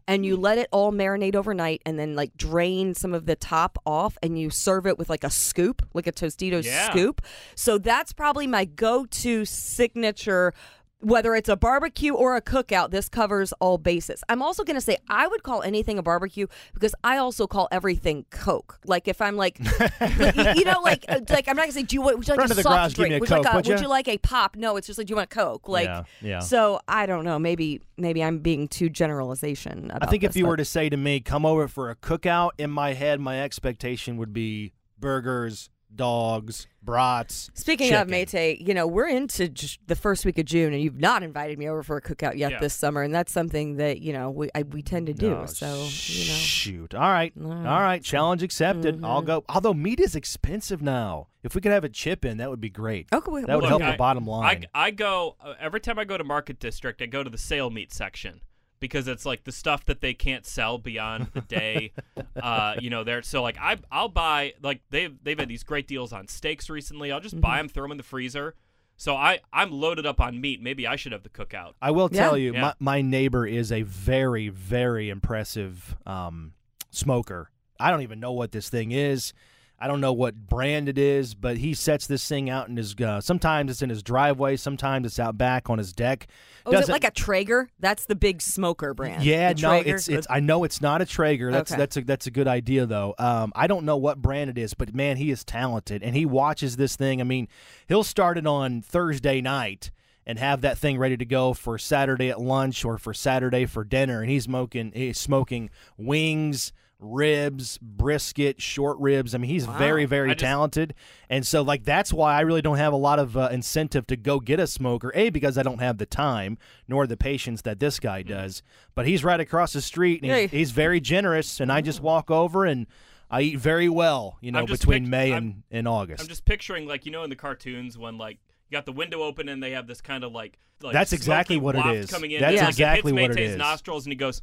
[0.08, 3.78] And you let it all marinate overnight and then like drain some of the top
[3.86, 6.90] off and you serve it with like a scoop, like a Tostitos Yeah.
[6.90, 7.22] scoop.
[7.56, 10.54] So that's probably my go to signature
[11.02, 14.22] whether it's a barbecue or a cookout, this covers all bases.
[14.28, 17.70] I'm also going to say I would call anything a barbecue because I also call
[17.72, 18.80] everything Coke.
[18.86, 19.60] Like if I'm like,
[20.02, 22.18] like, you- you know, like uh, like I'm not going to say, do you want
[22.18, 23.14] would you like a soft garage, drink?
[23.16, 24.56] a would you like a, would would you like a pop?
[24.58, 25.70] No, it's just like do you want a Coke?
[25.70, 26.40] Like Yeah, yeah.
[26.40, 27.40] So I don't know.
[27.40, 29.92] Maybe maybe I'm being too generalization.
[30.02, 32.52] I think if you but- were to say to me, "Come over for a cookout,"
[32.58, 37.50] in my head, my expectation would be burgers, dogs, brats.
[37.54, 38.12] Speaking of chicken.
[38.12, 41.58] Mate, you know, we're into j- the first week of June, and you've not invited
[41.60, 42.60] me over for a cookout yet Yeah.
[42.60, 45.36] this summer, and that's something that you know we I, we tend to do.
[45.36, 45.82] Oh, so you
[46.30, 46.94] know, shoot.
[46.96, 47.84] All right, All all right.
[47.84, 48.04] right.
[48.04, 48.96] Challenge accepted.
[48.98, 49.06] Mm-hmm.
[49.06, 49.44] I'll go.
[49.50, 51.28] Although meat is expensive now.
[51.42, 53.08] If we could have a chip in, that would be great.
[53.14, 54.66] okay, we- That would Look, help I- the bottom I, line.
[54.74, 57.02] I go uh, every time I go to Market District.
[57.02, 58.42] I go to the sale meat section
[58.80, 61.92] because it's like the stuff that they can't sell beyond the day.
[62.42, 63.22] uh, you know, there.
[63.22, 67.12] So like I I'll buy like they've they've had these great deals on steaks recently.
[67.12, 67.42] I'll just Mm-hmm.
[67.42, 68.56] buy them, throw them in the freezer.
[68.98, 70.62] So I I'm loaded up on meat.
[70.62, 71.74] Maybe I should have the cookout.
[71.82, 72.20] I will Yeah.
[72.22, 72.62] tell you, Yeah.
[72.62, 76.54] my, my neighbor is a very, very impressive um,
[76.92, 77.50] smoker.
[77.80, 79.34] I don't even know what this thing is.
[79.82, 82.94] I don't know what brand it is, but he sets this thing out in his.
[83.00, 84.58] Uh, sometimes it's in his driveway.
[84.58, 86.28] Sometimes it's out back on his deck.
[86.66, 87.70] Oh, is it Doesn't- like a Traeger?
[87.80, 89.24] That's the big smoker brand.
[89.24, 89.96] Yeah, The no, Traeger?
[89.96, 90.28] it's it's.
[90.30, 91.52] I know it's not a Traeger.
[91.52, 91.80] That's Okay.
[91.80, 93.16] that's a that's a good idea though.
[93.18, 96.26] Um, I don't know what brand it is, but man, he is talented, and he
[96.26, 97.22] watches this thing.
[97.22, 97.48] I mean,
[97.88, 99.92] he'll start it on Thursday night
[100.26, 103.84] and have that thing ready to go for Saturday at lunch or for Saturday for
[103.86, 106.74] dinner, and he's smoking he's smoking wings.
[107.02, 109.34] Ribs, brisket, short ribs.
[109.34, 110.94] I mean, he's very, very just- talented,
[111.30, 114.18] and so like that's why I really don't have a lot of uh, incentive to
[114.18, 115.12] go get a smoker.
[115.16, 116.58] A because I don't have the time
[116.90, 118.62] nor the patience that this guy does.
[118.96, 121.62] But he's right across the street, and he's, he's very generous.
[121.62, 122.86] And I just walk over and
[123.32, 124.38] I eat very well.
[124.42, 126.22] You know, between May I'm- and, and August.
[126.22, 128.40] I'm just picturing like you know in the cartoons when like
[128.70, 131.58] You got the window open, and they have this kind of like, like That's exactly
[131.58, 132.12] what it is waft.
[132.14, 133.58] Coming in, That's It's like exactly it hits what it Mate's is.
[133.58, 134.42] nostrils, and he goes,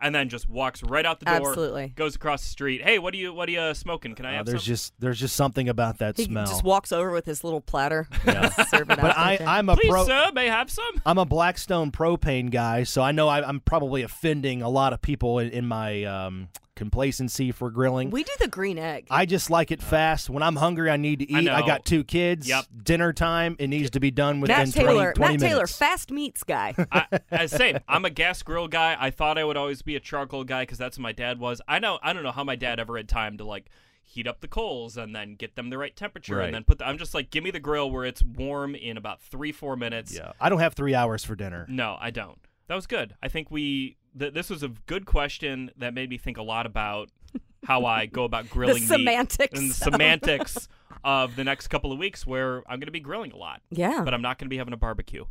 [0.00, 1.48] and then just walks right out the door.
[1.50, 1.88] Absolutely.
[1.94, 2.82] Goes across the street.
[2.82, 4.16] Hey, what are you what are you smoking?
[4.16, 4.66] Can I Uh, have there's some?
[4.72, 6.44] just there's just something about that He smell.
[6.46, 8.08] just walks over with his little platter.
[8.68, 10.04] Serve it but I, I'm a Please, pro.
[10.06, 11.00] sir, may I have some?
[11.06, 15.00] I'm a Blackstone propane guy, so I know I, I'm probably offending a lot of
[15.00, 16.48] people in, in my um,
[16.82, 18.10] complacency for grilling.
[18.10, 19.06] we do the green egg.
[19.10, 20.28] I just like it fast.
[20.28, 21.48] When I'm hungry, I need to eat.
[21.48, 21.66] I, know.
[21.66, 22.48] got two kids.
[22.48, 22.64] Yep.
[22.82, 23.54] Dinner time.
[23.60, 25.76] It needs to be done within Matt 20, Taylor, 20 Matt Taylor, minutes.
[25.76, 26.74] fast meats guy.
[26.92, 27.78] I, I same.
[27.86, 28.96] I'm a gas grill guy.
[28.98, 31.60] I thought I would always be a charcoal guy because that's what my dad was.
[31.68, 31.98] I know.
[32.02, 33.66] I don't know how my dad ever had time to like
[34.04, 36.46] heat up the coals and then get them the right temperature Right.
[36.46, 36.78] and then put.
[36.78, 39.76] The, I'm just like, give me the grill where it's warm in about three four
[39.76, 40.14] minutes.
[40.14, 41.64] yeah, I don't have three hours for dinner.
[41.68, 42.38] No, I don't.
[42.66, 43.14] That was good.
[43.22, 43.96] I think we.
[44.18, 47.10] Th- this was a good question that made me think a lot about
[47.64, 50.68] how I go about grilling meat semantics and the semantics
[51.04, 54.02] of the next couple of weeks where I'm going to be grilling a lot yeah.
[54.04, 55.24] but I'm not going to be having a barbecue.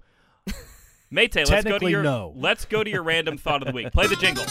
[1.13, 2.33] Mayte, let's go to your no.
[2.37, 3.91] let's go to your random thought of the week.
[3.91, 4.45] Play the jingle.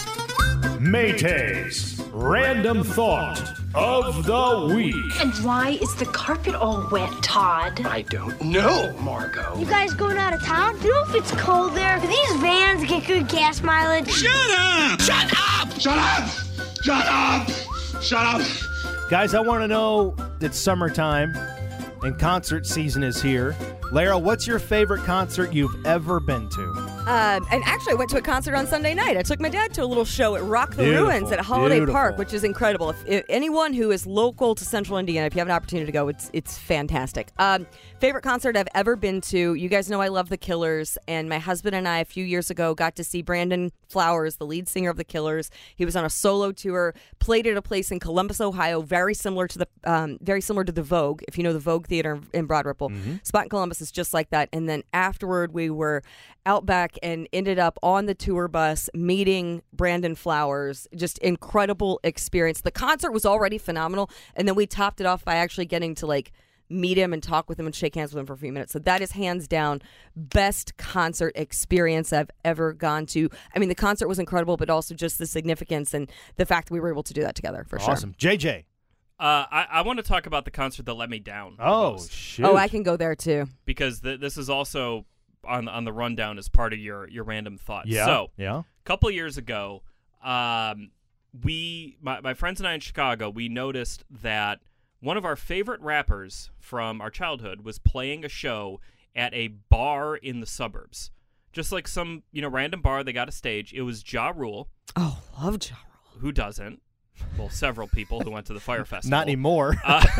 [0.80, 3.40] Maytay's random thought
[3.74, 4.94] of the week.
[5.20, 7.80] And why is the carpet all wet, Todd?
[7.84, 9.58] I don't know, Margot.
[9.58, 10.78] You guys going out of town?
[10.80, 11.98] Do you know if it's cold there?
[12.00, 14.10] Do these vans get good gas mileage?
[14.10, 15.00] Shut up!
[15.00, 15.80] Shut up!
[15.80, 16.28] Shut up!
[16.82, 18.02] Shut up!
[18.02, 19.10] Shut up!
[19.10, 21.36] Guys, I want to know it's summertime
[22.02, 23.56] and concert season is here.
[23.92, 26.99] Lara, what's your favorite concert you've ever been to?
[27.06, 29.16] Um, and actually, I went to a concert on Sunday night.
[29.16, 31.76] I took my dad to a little show at Rock the Beautiful, Ruins at Holiday
[31.76, 31.94] beautiful.
[31.94, 32.90] Park, which is incredible.
[32.90, 35.92] If, if anyone who is local to Central Indiana, if you have an opportunity to
[35.92, 37.32] go, it's it's fantastic.
[37.38, 37.66] Um,
[38.00, 39.54] favorite concert I've ever been to.
[39.54, 42.50] You guys know I love the Killers, and my husband and I a few years
[42.50, 45.50] ago got to see Brandon Flowers, the lead singer of the Killers.
[45.74, 49.48] He was on a solo tour, played at a place in Columbus, Ohio, very similar
[49.48, 51.22] to the um, very similar to the Vogue.
[51.26, 52.92] If you know the Vogue Theater in Broad Ripple,
[53.22, 54.50] spot in Columbus is just like that.
[54.52, 56.02] And then afterward, we were
[56.46, 60.86] out back and ended up on the tour bus meeting Brandon Flowers.
[60.94, 62.60] Just incredible experience.
[62.60, 66.06] The concert was already phenomenal, and then we topped it off by actually getting to
[66.06, 66.32] like
[66.72, 68.72] meet him and talk with him and shake hands with him for a few minutes.
[68.72, 69.82] So that is hands down
[70.14, 73.28] best concert experience I've ever gone to.
[73.54, 76.74] I mean, the concert was incredible, but also just the significance and the fact that
[76.74, 77.90] we were able to do that together for sure.
[77.90, 78.14] Awesome.
[78.18, 78.64] JJ.
[79.18, 81.56] Uh, I, I want to talk about the concert that let me down.
[81.58, 82.46] Oh, most, shoot.
[82.46, 83.48] Oh, I can go there too.
[83.66, 85.04] because th- this is also
[85.44, 87.88] on on the rundown as part of your your random thoughts.
[87.88, 88.06] Yeah.
[88.06, 88.58] So yeah.
[88.58, 89.82] a couple years ago,
[90.22, 90.90] um,
[91.44, 94.60] we my, my friends and I in Chicago, we noticed that
[95.00, 98.80] one of our favorite rappers from our childhood was playing a show
[99.16, 101.10] at a bar in the suburbs.
[101.52, 103.72] Just like some, you know, random bar, they got a stage.
[103.72, 104.68] It was Ja Rule.
[104.94, 106.20] Oh, love Ja Rule.
[106.20, 106.80] Who doesn't?
[107.38, 109.10] Well, several people who went to the Fyre Festival.
[109.16, 109.76] Not anymore.
[109.84, 110.04] Uh,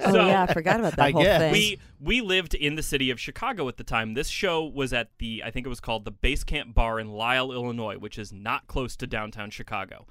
[0.00, 1.40] Oh yeah, I forgot about that I whole guess.
[1.40, 1.52] thing.
[1.52, 4.14] we we lived in the city of Chicago at the time.
[4.14, 7.08] This show was at the I think it was called the Base Camp Bar in
[7.12, 10.06] Lisle, Illinois, which is not close to downtown Chicago.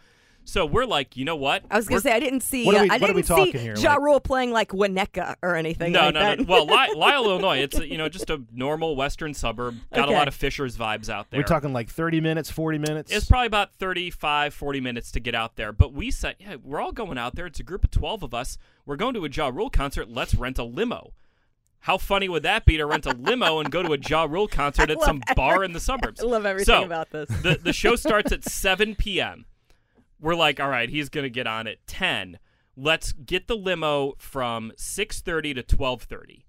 [0.48, 1.64] So we're like, you know what?
[1.72, 2.66] I was gonna say I didn't see.
[2.66, 4.52] What are uh, we- I what didn't we see talking here, Ja like- Rule playing
[4.52, 6.39] like Winnetka or anything no, like no, that.
[6.39, 6.46] no.
[6.48, 9.76] Well, Li- Lisle, Illinois, it's you know just a normal western suburb.
[9.93, 10.14] Got Okay.
[10.14, 11.39] a lot of Fishers vibes out there.
[11.39, 13.12] We're talking like 30 minutes, 40 minutes.
[13.12, 15.72] It's probably about 35, 40 minutes to get out there.
[15.74, 17.48] But we said, yeah, we're all going out there.
[17.48, 18.58] It's a group of 12 of us.
[18.86, 20.10] We're going to a Ja Rule concert.
[20.10, 21.14] Let's rent a limo.
[21.80, 24.48] How funny would that be to rent a limo and go to a Ja Rule
[24.48, 26.22] concert at love some bar in the suburbs?
[26.22, 27.30] I love everything So, about this.
[27.41, 29.46] the, the show starts at 7 p.m.
[30.26, 32.39] We're like, all right, he's going to get on at 10.
[32.76, 36.45] Let's get the limo from 6.30 to 12.30.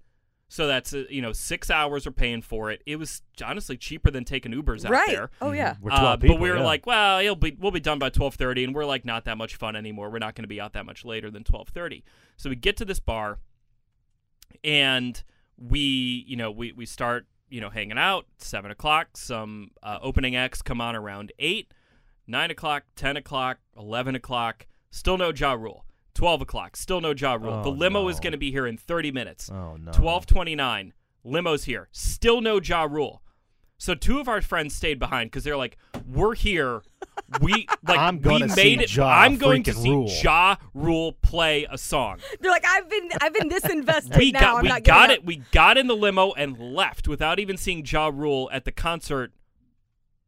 [0.49, 2.81] So that's, uh, you know, six hours we're paying for it.
[2.87, 5.09] It was honestly cheaper than taking Ubers out right.
[5.09, 5.29] there.
[5.41, 5.75] Oh yeah.
[5.79, 6.63] We're Uh, people, but we were yeah.
[6.63, 9.37] like, well, it'll be we'll be done by twelve thirty, and we're like not that
[9.37, 10.09] much fun anymore.
[10.09, 12.03] We're not going to be out that much later than twelve thirty.
[12.35, 13.37] So we get to this bar,
[14.63, 15.21] and
[15.57, 19.17] we you know we we start you know hanging out seven o'clock.
[19.17, 21.73] Some uh, opening acts come on around eight,
[22.27, 24.67] nine o'clock, ten o'clock, eleven o'clock.
[24.91, 25.85] Still no Ja Rule.
[26.13, 26.75] Twelve o'clock.
[26.75, 27.53] Still no Ja Rule.
[27.53, 28.09] Oh, the limo no.
[28.09, 29.49] is going to be here in thirty minutes.
[29.51, 29.91] Oh, no.
[29.91, 30.93] Twelve twenty nine.
[31.23, 31.87] Limo's here.
[31.91, 33.21] Still no Ja Rule.
[33.79, 36.81] So two of our friends stayed behind because they're like, "We're here.
[37.41, 38.95] We like I'm we gonna made see it.
[38.95, 42.17] Ja I'm going to see Rule." Ja Rule play a song.
[42.39, 44.17] They're like, I've been, I've been this invested.
[44.17, 45.19] We now got I'm we not got it.
[45.19, 45.25] up.
[45.25, 49.31] We got in the limo and left without even seeing Ja Rule at the concert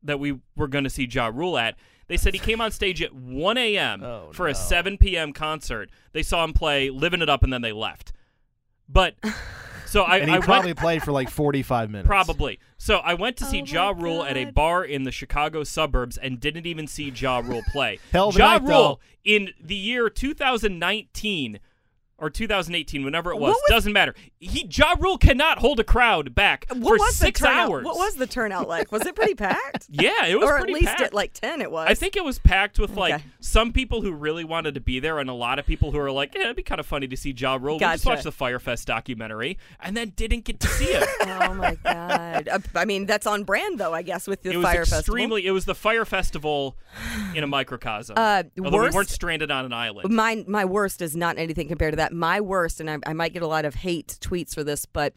[0.03, 1.75] that we were going to see Ja Rule at.
[2.09, 4.03] They said he came on stage at 1 a.m.
[4.03, 5.31] Oh, for a 7 p.m.
[5.31, 5.89] concert.
[6.11, 8.11] They saw him play "Living It Up" and then they left.
[8.89, 9.15] But
[9.85, 12.07] so I, and I he went- probably played for like 45 minutes.
[12.07, 12.59] Probably.
[12.77, 15.63] So I went to see Oh Ja my Rule at a bar in the Chicago
[15.63, 17.99] suburbs and didn't even see Ja Rule play.
[18.11, 18.99] Hell of ja night, Rule though.
[19.23, 21.59] in the year 2019
[22.19, 24.13] or 2018, whenever it was, was- doesn't matter.
[24.39, 27.83] He Ja Rule cannot hold a crowd back What for was six hours.
[27.83, 28.91] What was the turnout like?
[28.91, 29.87] Was it pretty packed?
[29.91, 31.01] Yeah, it was or at pretty least packed.
[31.01, 31.87] at like ten, it was.
[31.89, 33.23] I think it was packed with like Okay.
[33.39, 36.11] some people who really wanted to be there, and a lot of people who are
[36.11, 38.31] like, "Yeah, it'd be kind of funny to see Ja Rule." We just watched the
[38.31, 41.03] Fyre Fest documentary, and then didn't get to see it.
[41.21, 42.47] oh my god!
[42.47, 44.75] Uh, I mean, that's on brand though, I guess, with the Fyre Fest.
[44.75, 45.45] it was fire extremely.
[45.47, 46.77] It was the Fyre Festival
[47.35, 48.15] in a microcosm.
[48.29, 50.13] Uh, Although we weren't stranded on an island.
[50.13, 52.08] My my worst is not anything compared to that.
[52.11, 55.13] My worst, and I, I might get a lot of hate tweets for this, but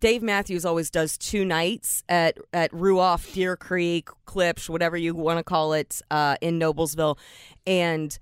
[0.00, 5.38] Dave Matthews always does two nights at at Ruoff, Deer Creek, Klipsch, whatever you want
[5.38, 7.18] to call it, uh, in Noblesville,
[7.66, 8.18] and.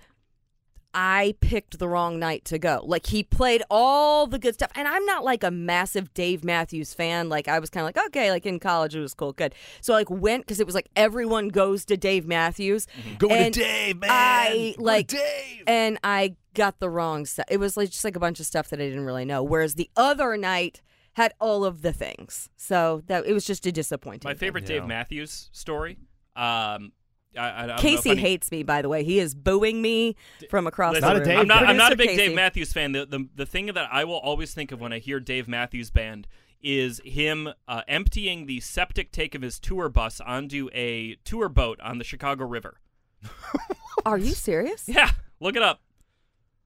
[0.95, 2.83] I picked the wrong night to go.
[2.85, 6.93] Like he played all the good stuff, and I'm not like a massive Dave Matthews
[6.95, 7.29] fan.
[7.29, 9.55] Like I was kind of like, okay, like in college it was cool, good.
[9.81, 12.87] So I, like went because it was like everyone goes to Dave Matthews.
[13.19, 14.11] Going and to Dave, man.
[14.13, 15.63] I like Dave.
[15.67, 17.47] and I got the wrong stuff.
[17.49, 19.43] It was like just like a bunch of stuff that I didn't really know.
[19.43, 20.83] Whereas the other night
[21.15, 22.49] had all of the things.
[22.57, 24.29] So that it was just a disappointing.
[24.29, 24.39] My thing.
[24.39, 24.87] favorite Dave Yeah.
[24.89, 25.99] Matthews story.
[26.37, 26.93] Um,
[27.37, 29.05] I, I, I don't know if Casey any- hates me, by the way.
[29.05, 30.17] He is booing me
[30.51, 31.29] from across Listen, the Not a room.
[31.29, 31.67] Dave I'm not.
[31.67, 32.93] I'm not a Producer big Dave Matthews fan.
[32.93, 35.91] The, the the thing that I will always think of when I hear Dave Matthews
[35.91, 36.27] Band
[36.63, 41.81] is him uh, emptying the septic tank of his tour bus onto a tour boat
[41.81, 42.79] on the Chicago River.
[44.07, 44.89] Are you serious?
[44.89, 45.11] Yeah,
[45.41, 45.81] look it up.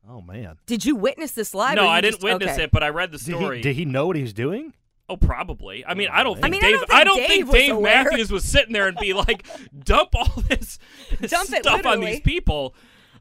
[0.09, 0.59] Oh man.
[0.67, 1.77] Did you witness this live?
[1.77, 2.65] no, I didn't just- witness okay.
[2.65, 3.57] it, but I read the Did story.
[3.59, 4.73] he, did he know what he was doing?
[5.09, 5.85] Oh, probably.
[5.87, 6.79] I mean, I don't I think mean, I Dave.
[6.79, 8.05] don't think I don't Dave think was Dave aware.
[8.05, 9.47] Matthews was sitting there and be like,
[9.85, 10.79] "Dump all this
[11.29, 12.75] Dump it, stuff on these people."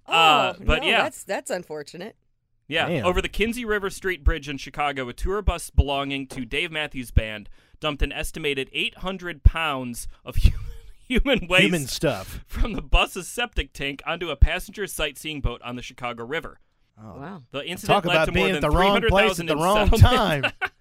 [0.08, 2.16] Oh, uh, but no, yeah, that's that's unfortunate.
[2.68, 3.06] Yeah, Damn.
[3.06, 7.12] over the Kinzie River Street Bridge in Chicago, a tour bus belonging to Dave Matthews
[7.12, 7.48] Band
[7.80, 10.60] dumped an estimated 800 pounds of human,
[11.08, 12.44] human waste Human stuff.
[12.48, 16.60] from the bus's septic tank onto a passenger sightseeing boat on the Chicago River.
[17.00, 17.20] Oh.
[17.20, 17.42] Wow.
[17.52, 19.64] The incident Talk led about to more than at the wrong place 300,000 at the
[19.64, 20.46] wrong settlement.
[20.46, 20.70] time.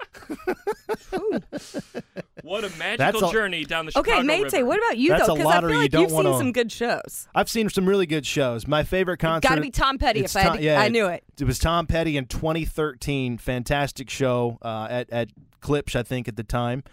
[2.43, 4.67] What a That's magical a- journey down the Chicago Okay, Mayte, River.
[4.67, 5.35] what about you That's though?
[5.35, 7.27] Because I feel like you've seen wanna- some good shows.
[7.35, 8.67] I've seen some really good shows.
[8.67, 9.49] My favorite concert.
[9.49, 11.25] Gotta be Tom Petty it's if I had to- yeah, I knew it.
[11.41, 13.39] It was Tom Petty in 2013.
[13.39, 15.31] Fantastic show uh, at at
[15.63, 16.85] Klipsch, I think, at the time.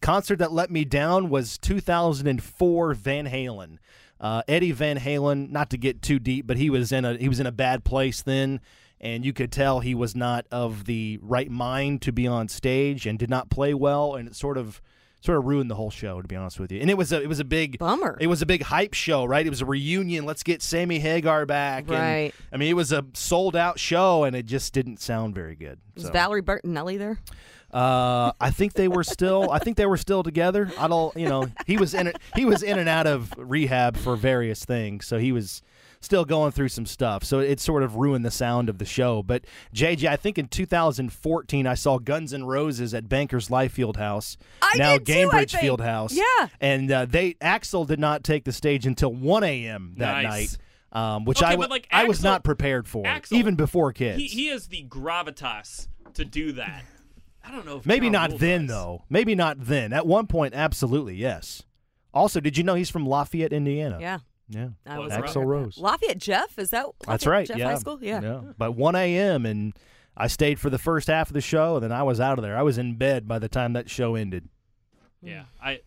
[0.00, 3.78] Concert that let me down was 2004 Van Halen.
[4.20, 5.50] Uh, Eddie Van Halen.
[5.50, 7.84] Not to get too deep, but he was in a he was in a bad
[7.84, 8.60] place then,
[9.00, 13.06] and you could tell he was not of the right mind to be on stage
[13.06, 14.80] and did not play well, and it sort of
[15.22, 16.80] sort of ruined the whole show to be honest with you.
[16.80, 18.16] And it was a it was a big Bummer.
[18.20, 19.44] It was a big hype show, right?
[19.46, 20.24] It was a reunion.
[20.24, 21.82] Let's get Sammy Hagar back.
[21.84, 22.32] and- Right.
[22.52, 25.78] I mean, it was a sold out show, and it just didn't sound very good.
[25.94, 27.18] Was So, Valerie Bertinelli there?
[27.72, 29.50] uh, I think they were still.
[29.50, 30.70] I think they were still together.
[30.78, 31.14] I don't.
[31.16, 32.12] You know, he was in.
[32.34, 35.62] He was in and out of rehab for various things, so he was
[36.00, 37.24] still going through some stuff.
[37.24, 39.22] So it sort of ruined the sound of the show.
[39.22, 39.44] But
[39.74, 44.36] JJ, I think in 2014 I saw Guns N' Roses at Bankers Life Field House,
[44.62, 45.60] I now did too, I Gainbridge.
[45.60, 46.12] Field House.
[46.14, 46.48] Yeah.
[46.60, 49.94] and uh, they Axl did not take the stage until 1 a.m.
[49.98, 50.24] that Nice.
[50.32, 50.58] night.
[50.92, 53.92] Um, which Okay, I, but, w- like, I was not prepared for, Axl- even before
[53.92, 54.18] kids.
[54.20, 56.82] He, he has the gravitas to do that.
[57.44, 58.70] I don't know if Maybe Ja not Rule then, does.
[58.76, 59.04] though.
[59.08, 59.92] Maybe not then.
[59.92, 61.62] At one point, absolutely, yes.
[62.12, 63.98] Also, did you know he's from Lafayette, Indiana?
[64.00, 64.18] Yeah.
[64.50, 64.68] Yeah.
[64.84, 65.30] I Was was right.
[65.30, 65.78] Axl aware of Rose.
[65.78, 67.46] Lafayette Jeff, is that That's right.
[67.46, 67.68] Jeff yeah.
[67.68, 67.98] High School?
[68.02, 68.20] yeah.
[68.20, 68.40] Yeah.
[68.58, 69.46] But 1 a.m.
[69.46, 69.72] and
[70.16, 72.42] I stayed for the first half of the show, and then I was out of
[72.42, 72.56] there.
[72.58, 74.48] I was in bed by the time that show ended.
[75.22, 75.28] Hmm.
[75.28, 75.80] Yeah, I,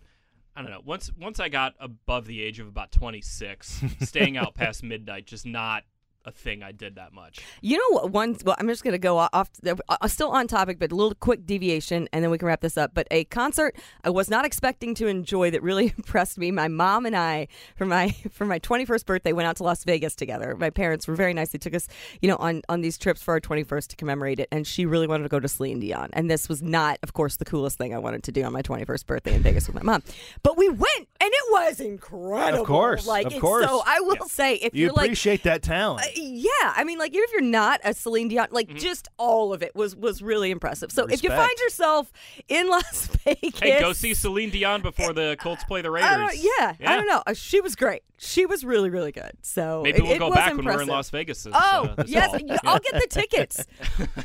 [0.55, 0.82] I don't know.
[0.84, 5.45] Once once I got above the age of about 26, staying out past midnight just
[5.45, 5.84] not
[6.26, 7.40] a thing I did that much.
[7.62, 8.12] You know what?
[8.12, 11.16] One, well, I'm just going to go off, uh, still on topic, but a little
[11.16, 12.92] quick deviation, and then we can wrap this up.
[12.94, 16.52] But a concert I was not expecting to enjoy that really impressed me.
[16.52, 20.16] My mom and I, for my for my 21st birthday, went out to Las Vegas
[20.16, 20.56] together.
[20.56, 21.50] My parents were very nice.
[21.50, 21.88] They took us,
[22.22, 24.48] you know, on on these trips for our 21st to commemorate it.
[24.52, 27.36] And she really wanted to go to Celine Dion, and this was not, of course,
[27.38, 29.84] the coolest thing I wanted to do on my 21st birthday in Vegas with my
[29.84, 30.04] mom.
[30.42, 32.62] But we went, and it was incredible.
[32.62, 33.66] Of course, like of course.
[33.66, 36.06] So I will say, if You are like appreciate that talent.
[36.06, 38.78] uh, yeah, I mean, like even if you're not a Celine Dion, like Mm-hmm.
[38.78, 40.91] just all of it was was really impressive.
[40.91, 42.11] So if you find yourself
[42.47, 46.09] in Las Vegas, Hey, go see Celine Dion before the Colts play the Raiders.
[46.11, 47.22] I don't, yeah, I don't know.
[47.28, 48.03] Uh, She was great.
[48.18, 49.32] She was really, really good.
[49.41, 51.43] So Maybe it, we'll it go was back when we're in Las Vegas.
[51.43, 52.39] This, Oh uh, this yes, fall.
[52.64, 53.66] I'll get the tickets.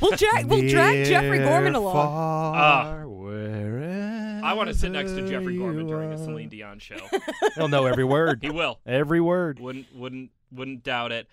[0.01, 3.07] We'll drag we'll drag Jeffrey Gorman along.
[3.07, 6.19] Wherever I want to sit next to Jeffrey Gorman during a.
[6.19, 6.97] Celine Dion show.
[7.57, 8.39] He'll know every word.
[8.43, 8.79] he will.
[8.87, 9.59] Every word.
[9.61, 11.29] Wouldn't wouldn't wouldn't doubt it.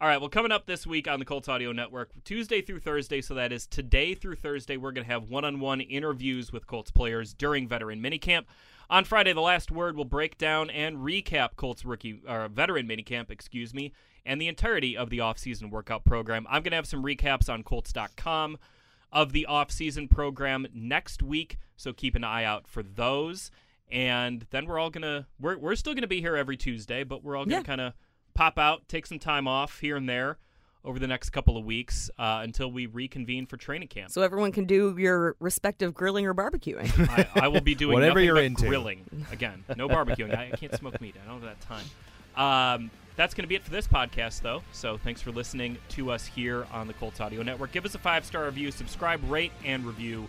[0.00, 3.20] All right, well, coming up this week on the Colts Audio Network, Tuesday through Thursday,
[3.20, 7.34] so that is today through Thursday, we're going to have one-on-one interviews with Colts players
[7.34, 8.44] during veteran minicamp.
[8.88, 13.28] On Friday, the last word will break down and recap Colts rookie or veteran minicamp,
[13.28, 13.92] excuse me,
[14.24, 16.46] and the entirety of the offseason workout program.
[16.48, 18.56] I'm going to have some recaps on Colts.com
[19.12, 23.50] of the offseason program next week, so keep an eye out for those.
[23.90, 27.36] And then we're all gonna we're we're still gonna be here every Tuesday, but we're
[27.36, 27.62] all gonna Yeah.
[27.62, 27.94] kind of
[28.38, 30.38] pop out, take some time off here and there
[30.84, 34.12] over the next couple of weeks uh, until we reconvene for training camp.
[34.12, 36.88] So everyone can do your respective grilling or barbecuing.
[37.34, 38.68] I, I will be doing Whatever you're but into.
[38.68, 39.64] grilling again.
[39.76, 40.38] No barbecuing.
[40.38, 41.16] I, I can't smoke meat.
[41.20, 41.84] I don't have that time.
[42.36, 44.62] Um, that's going to be it for this podcast, though.
[44.70, 47.72] So thanks for listening to us here on the Colts Audio Network.
[47.72, 50.28] Give us a five star review, subscribe, rate, and review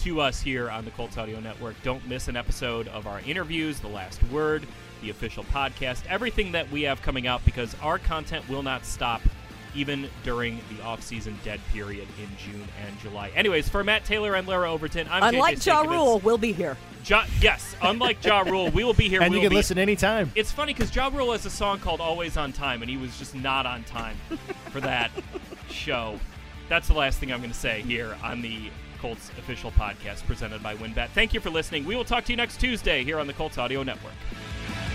[0.00, 1.76] to us here on the Colts Audio Network.
[1.84, 4.66] Don't miss an episode of our interviews, The Last Word,
[5.04, 9.20] the official podcast, everything that we have coming out because our content will not stop
[9.74, 13.30] even during the off-season dead period in June and July.
[13.34, 16.76] Anyways, for Matt Taylor and Lara Overton, I'm Unlike JJ Ja Rule, we'll be here.
[17.04, 19.20] Ja, yes, unlike Ja Rule, we will be here.
[19.20, 20.30] and we you can be- listen anytime.
[20.36, 23.18] It's funny because Ja Rule has a song called "Always on Time," and he was
[23.18, 24.16] just not on time
[24.70, 25.10] for that
[25.68, 26.18] show.
[26.70, 30.62] That's the last thing I'm going to say here on the Colts official podcast presented
[30.62, 31.08] by WinBet.
[31.10, 31.84] Thank you for listening.
[31.84, 34.14] We will talk to you next Tuesday here on the Colts Audio Network.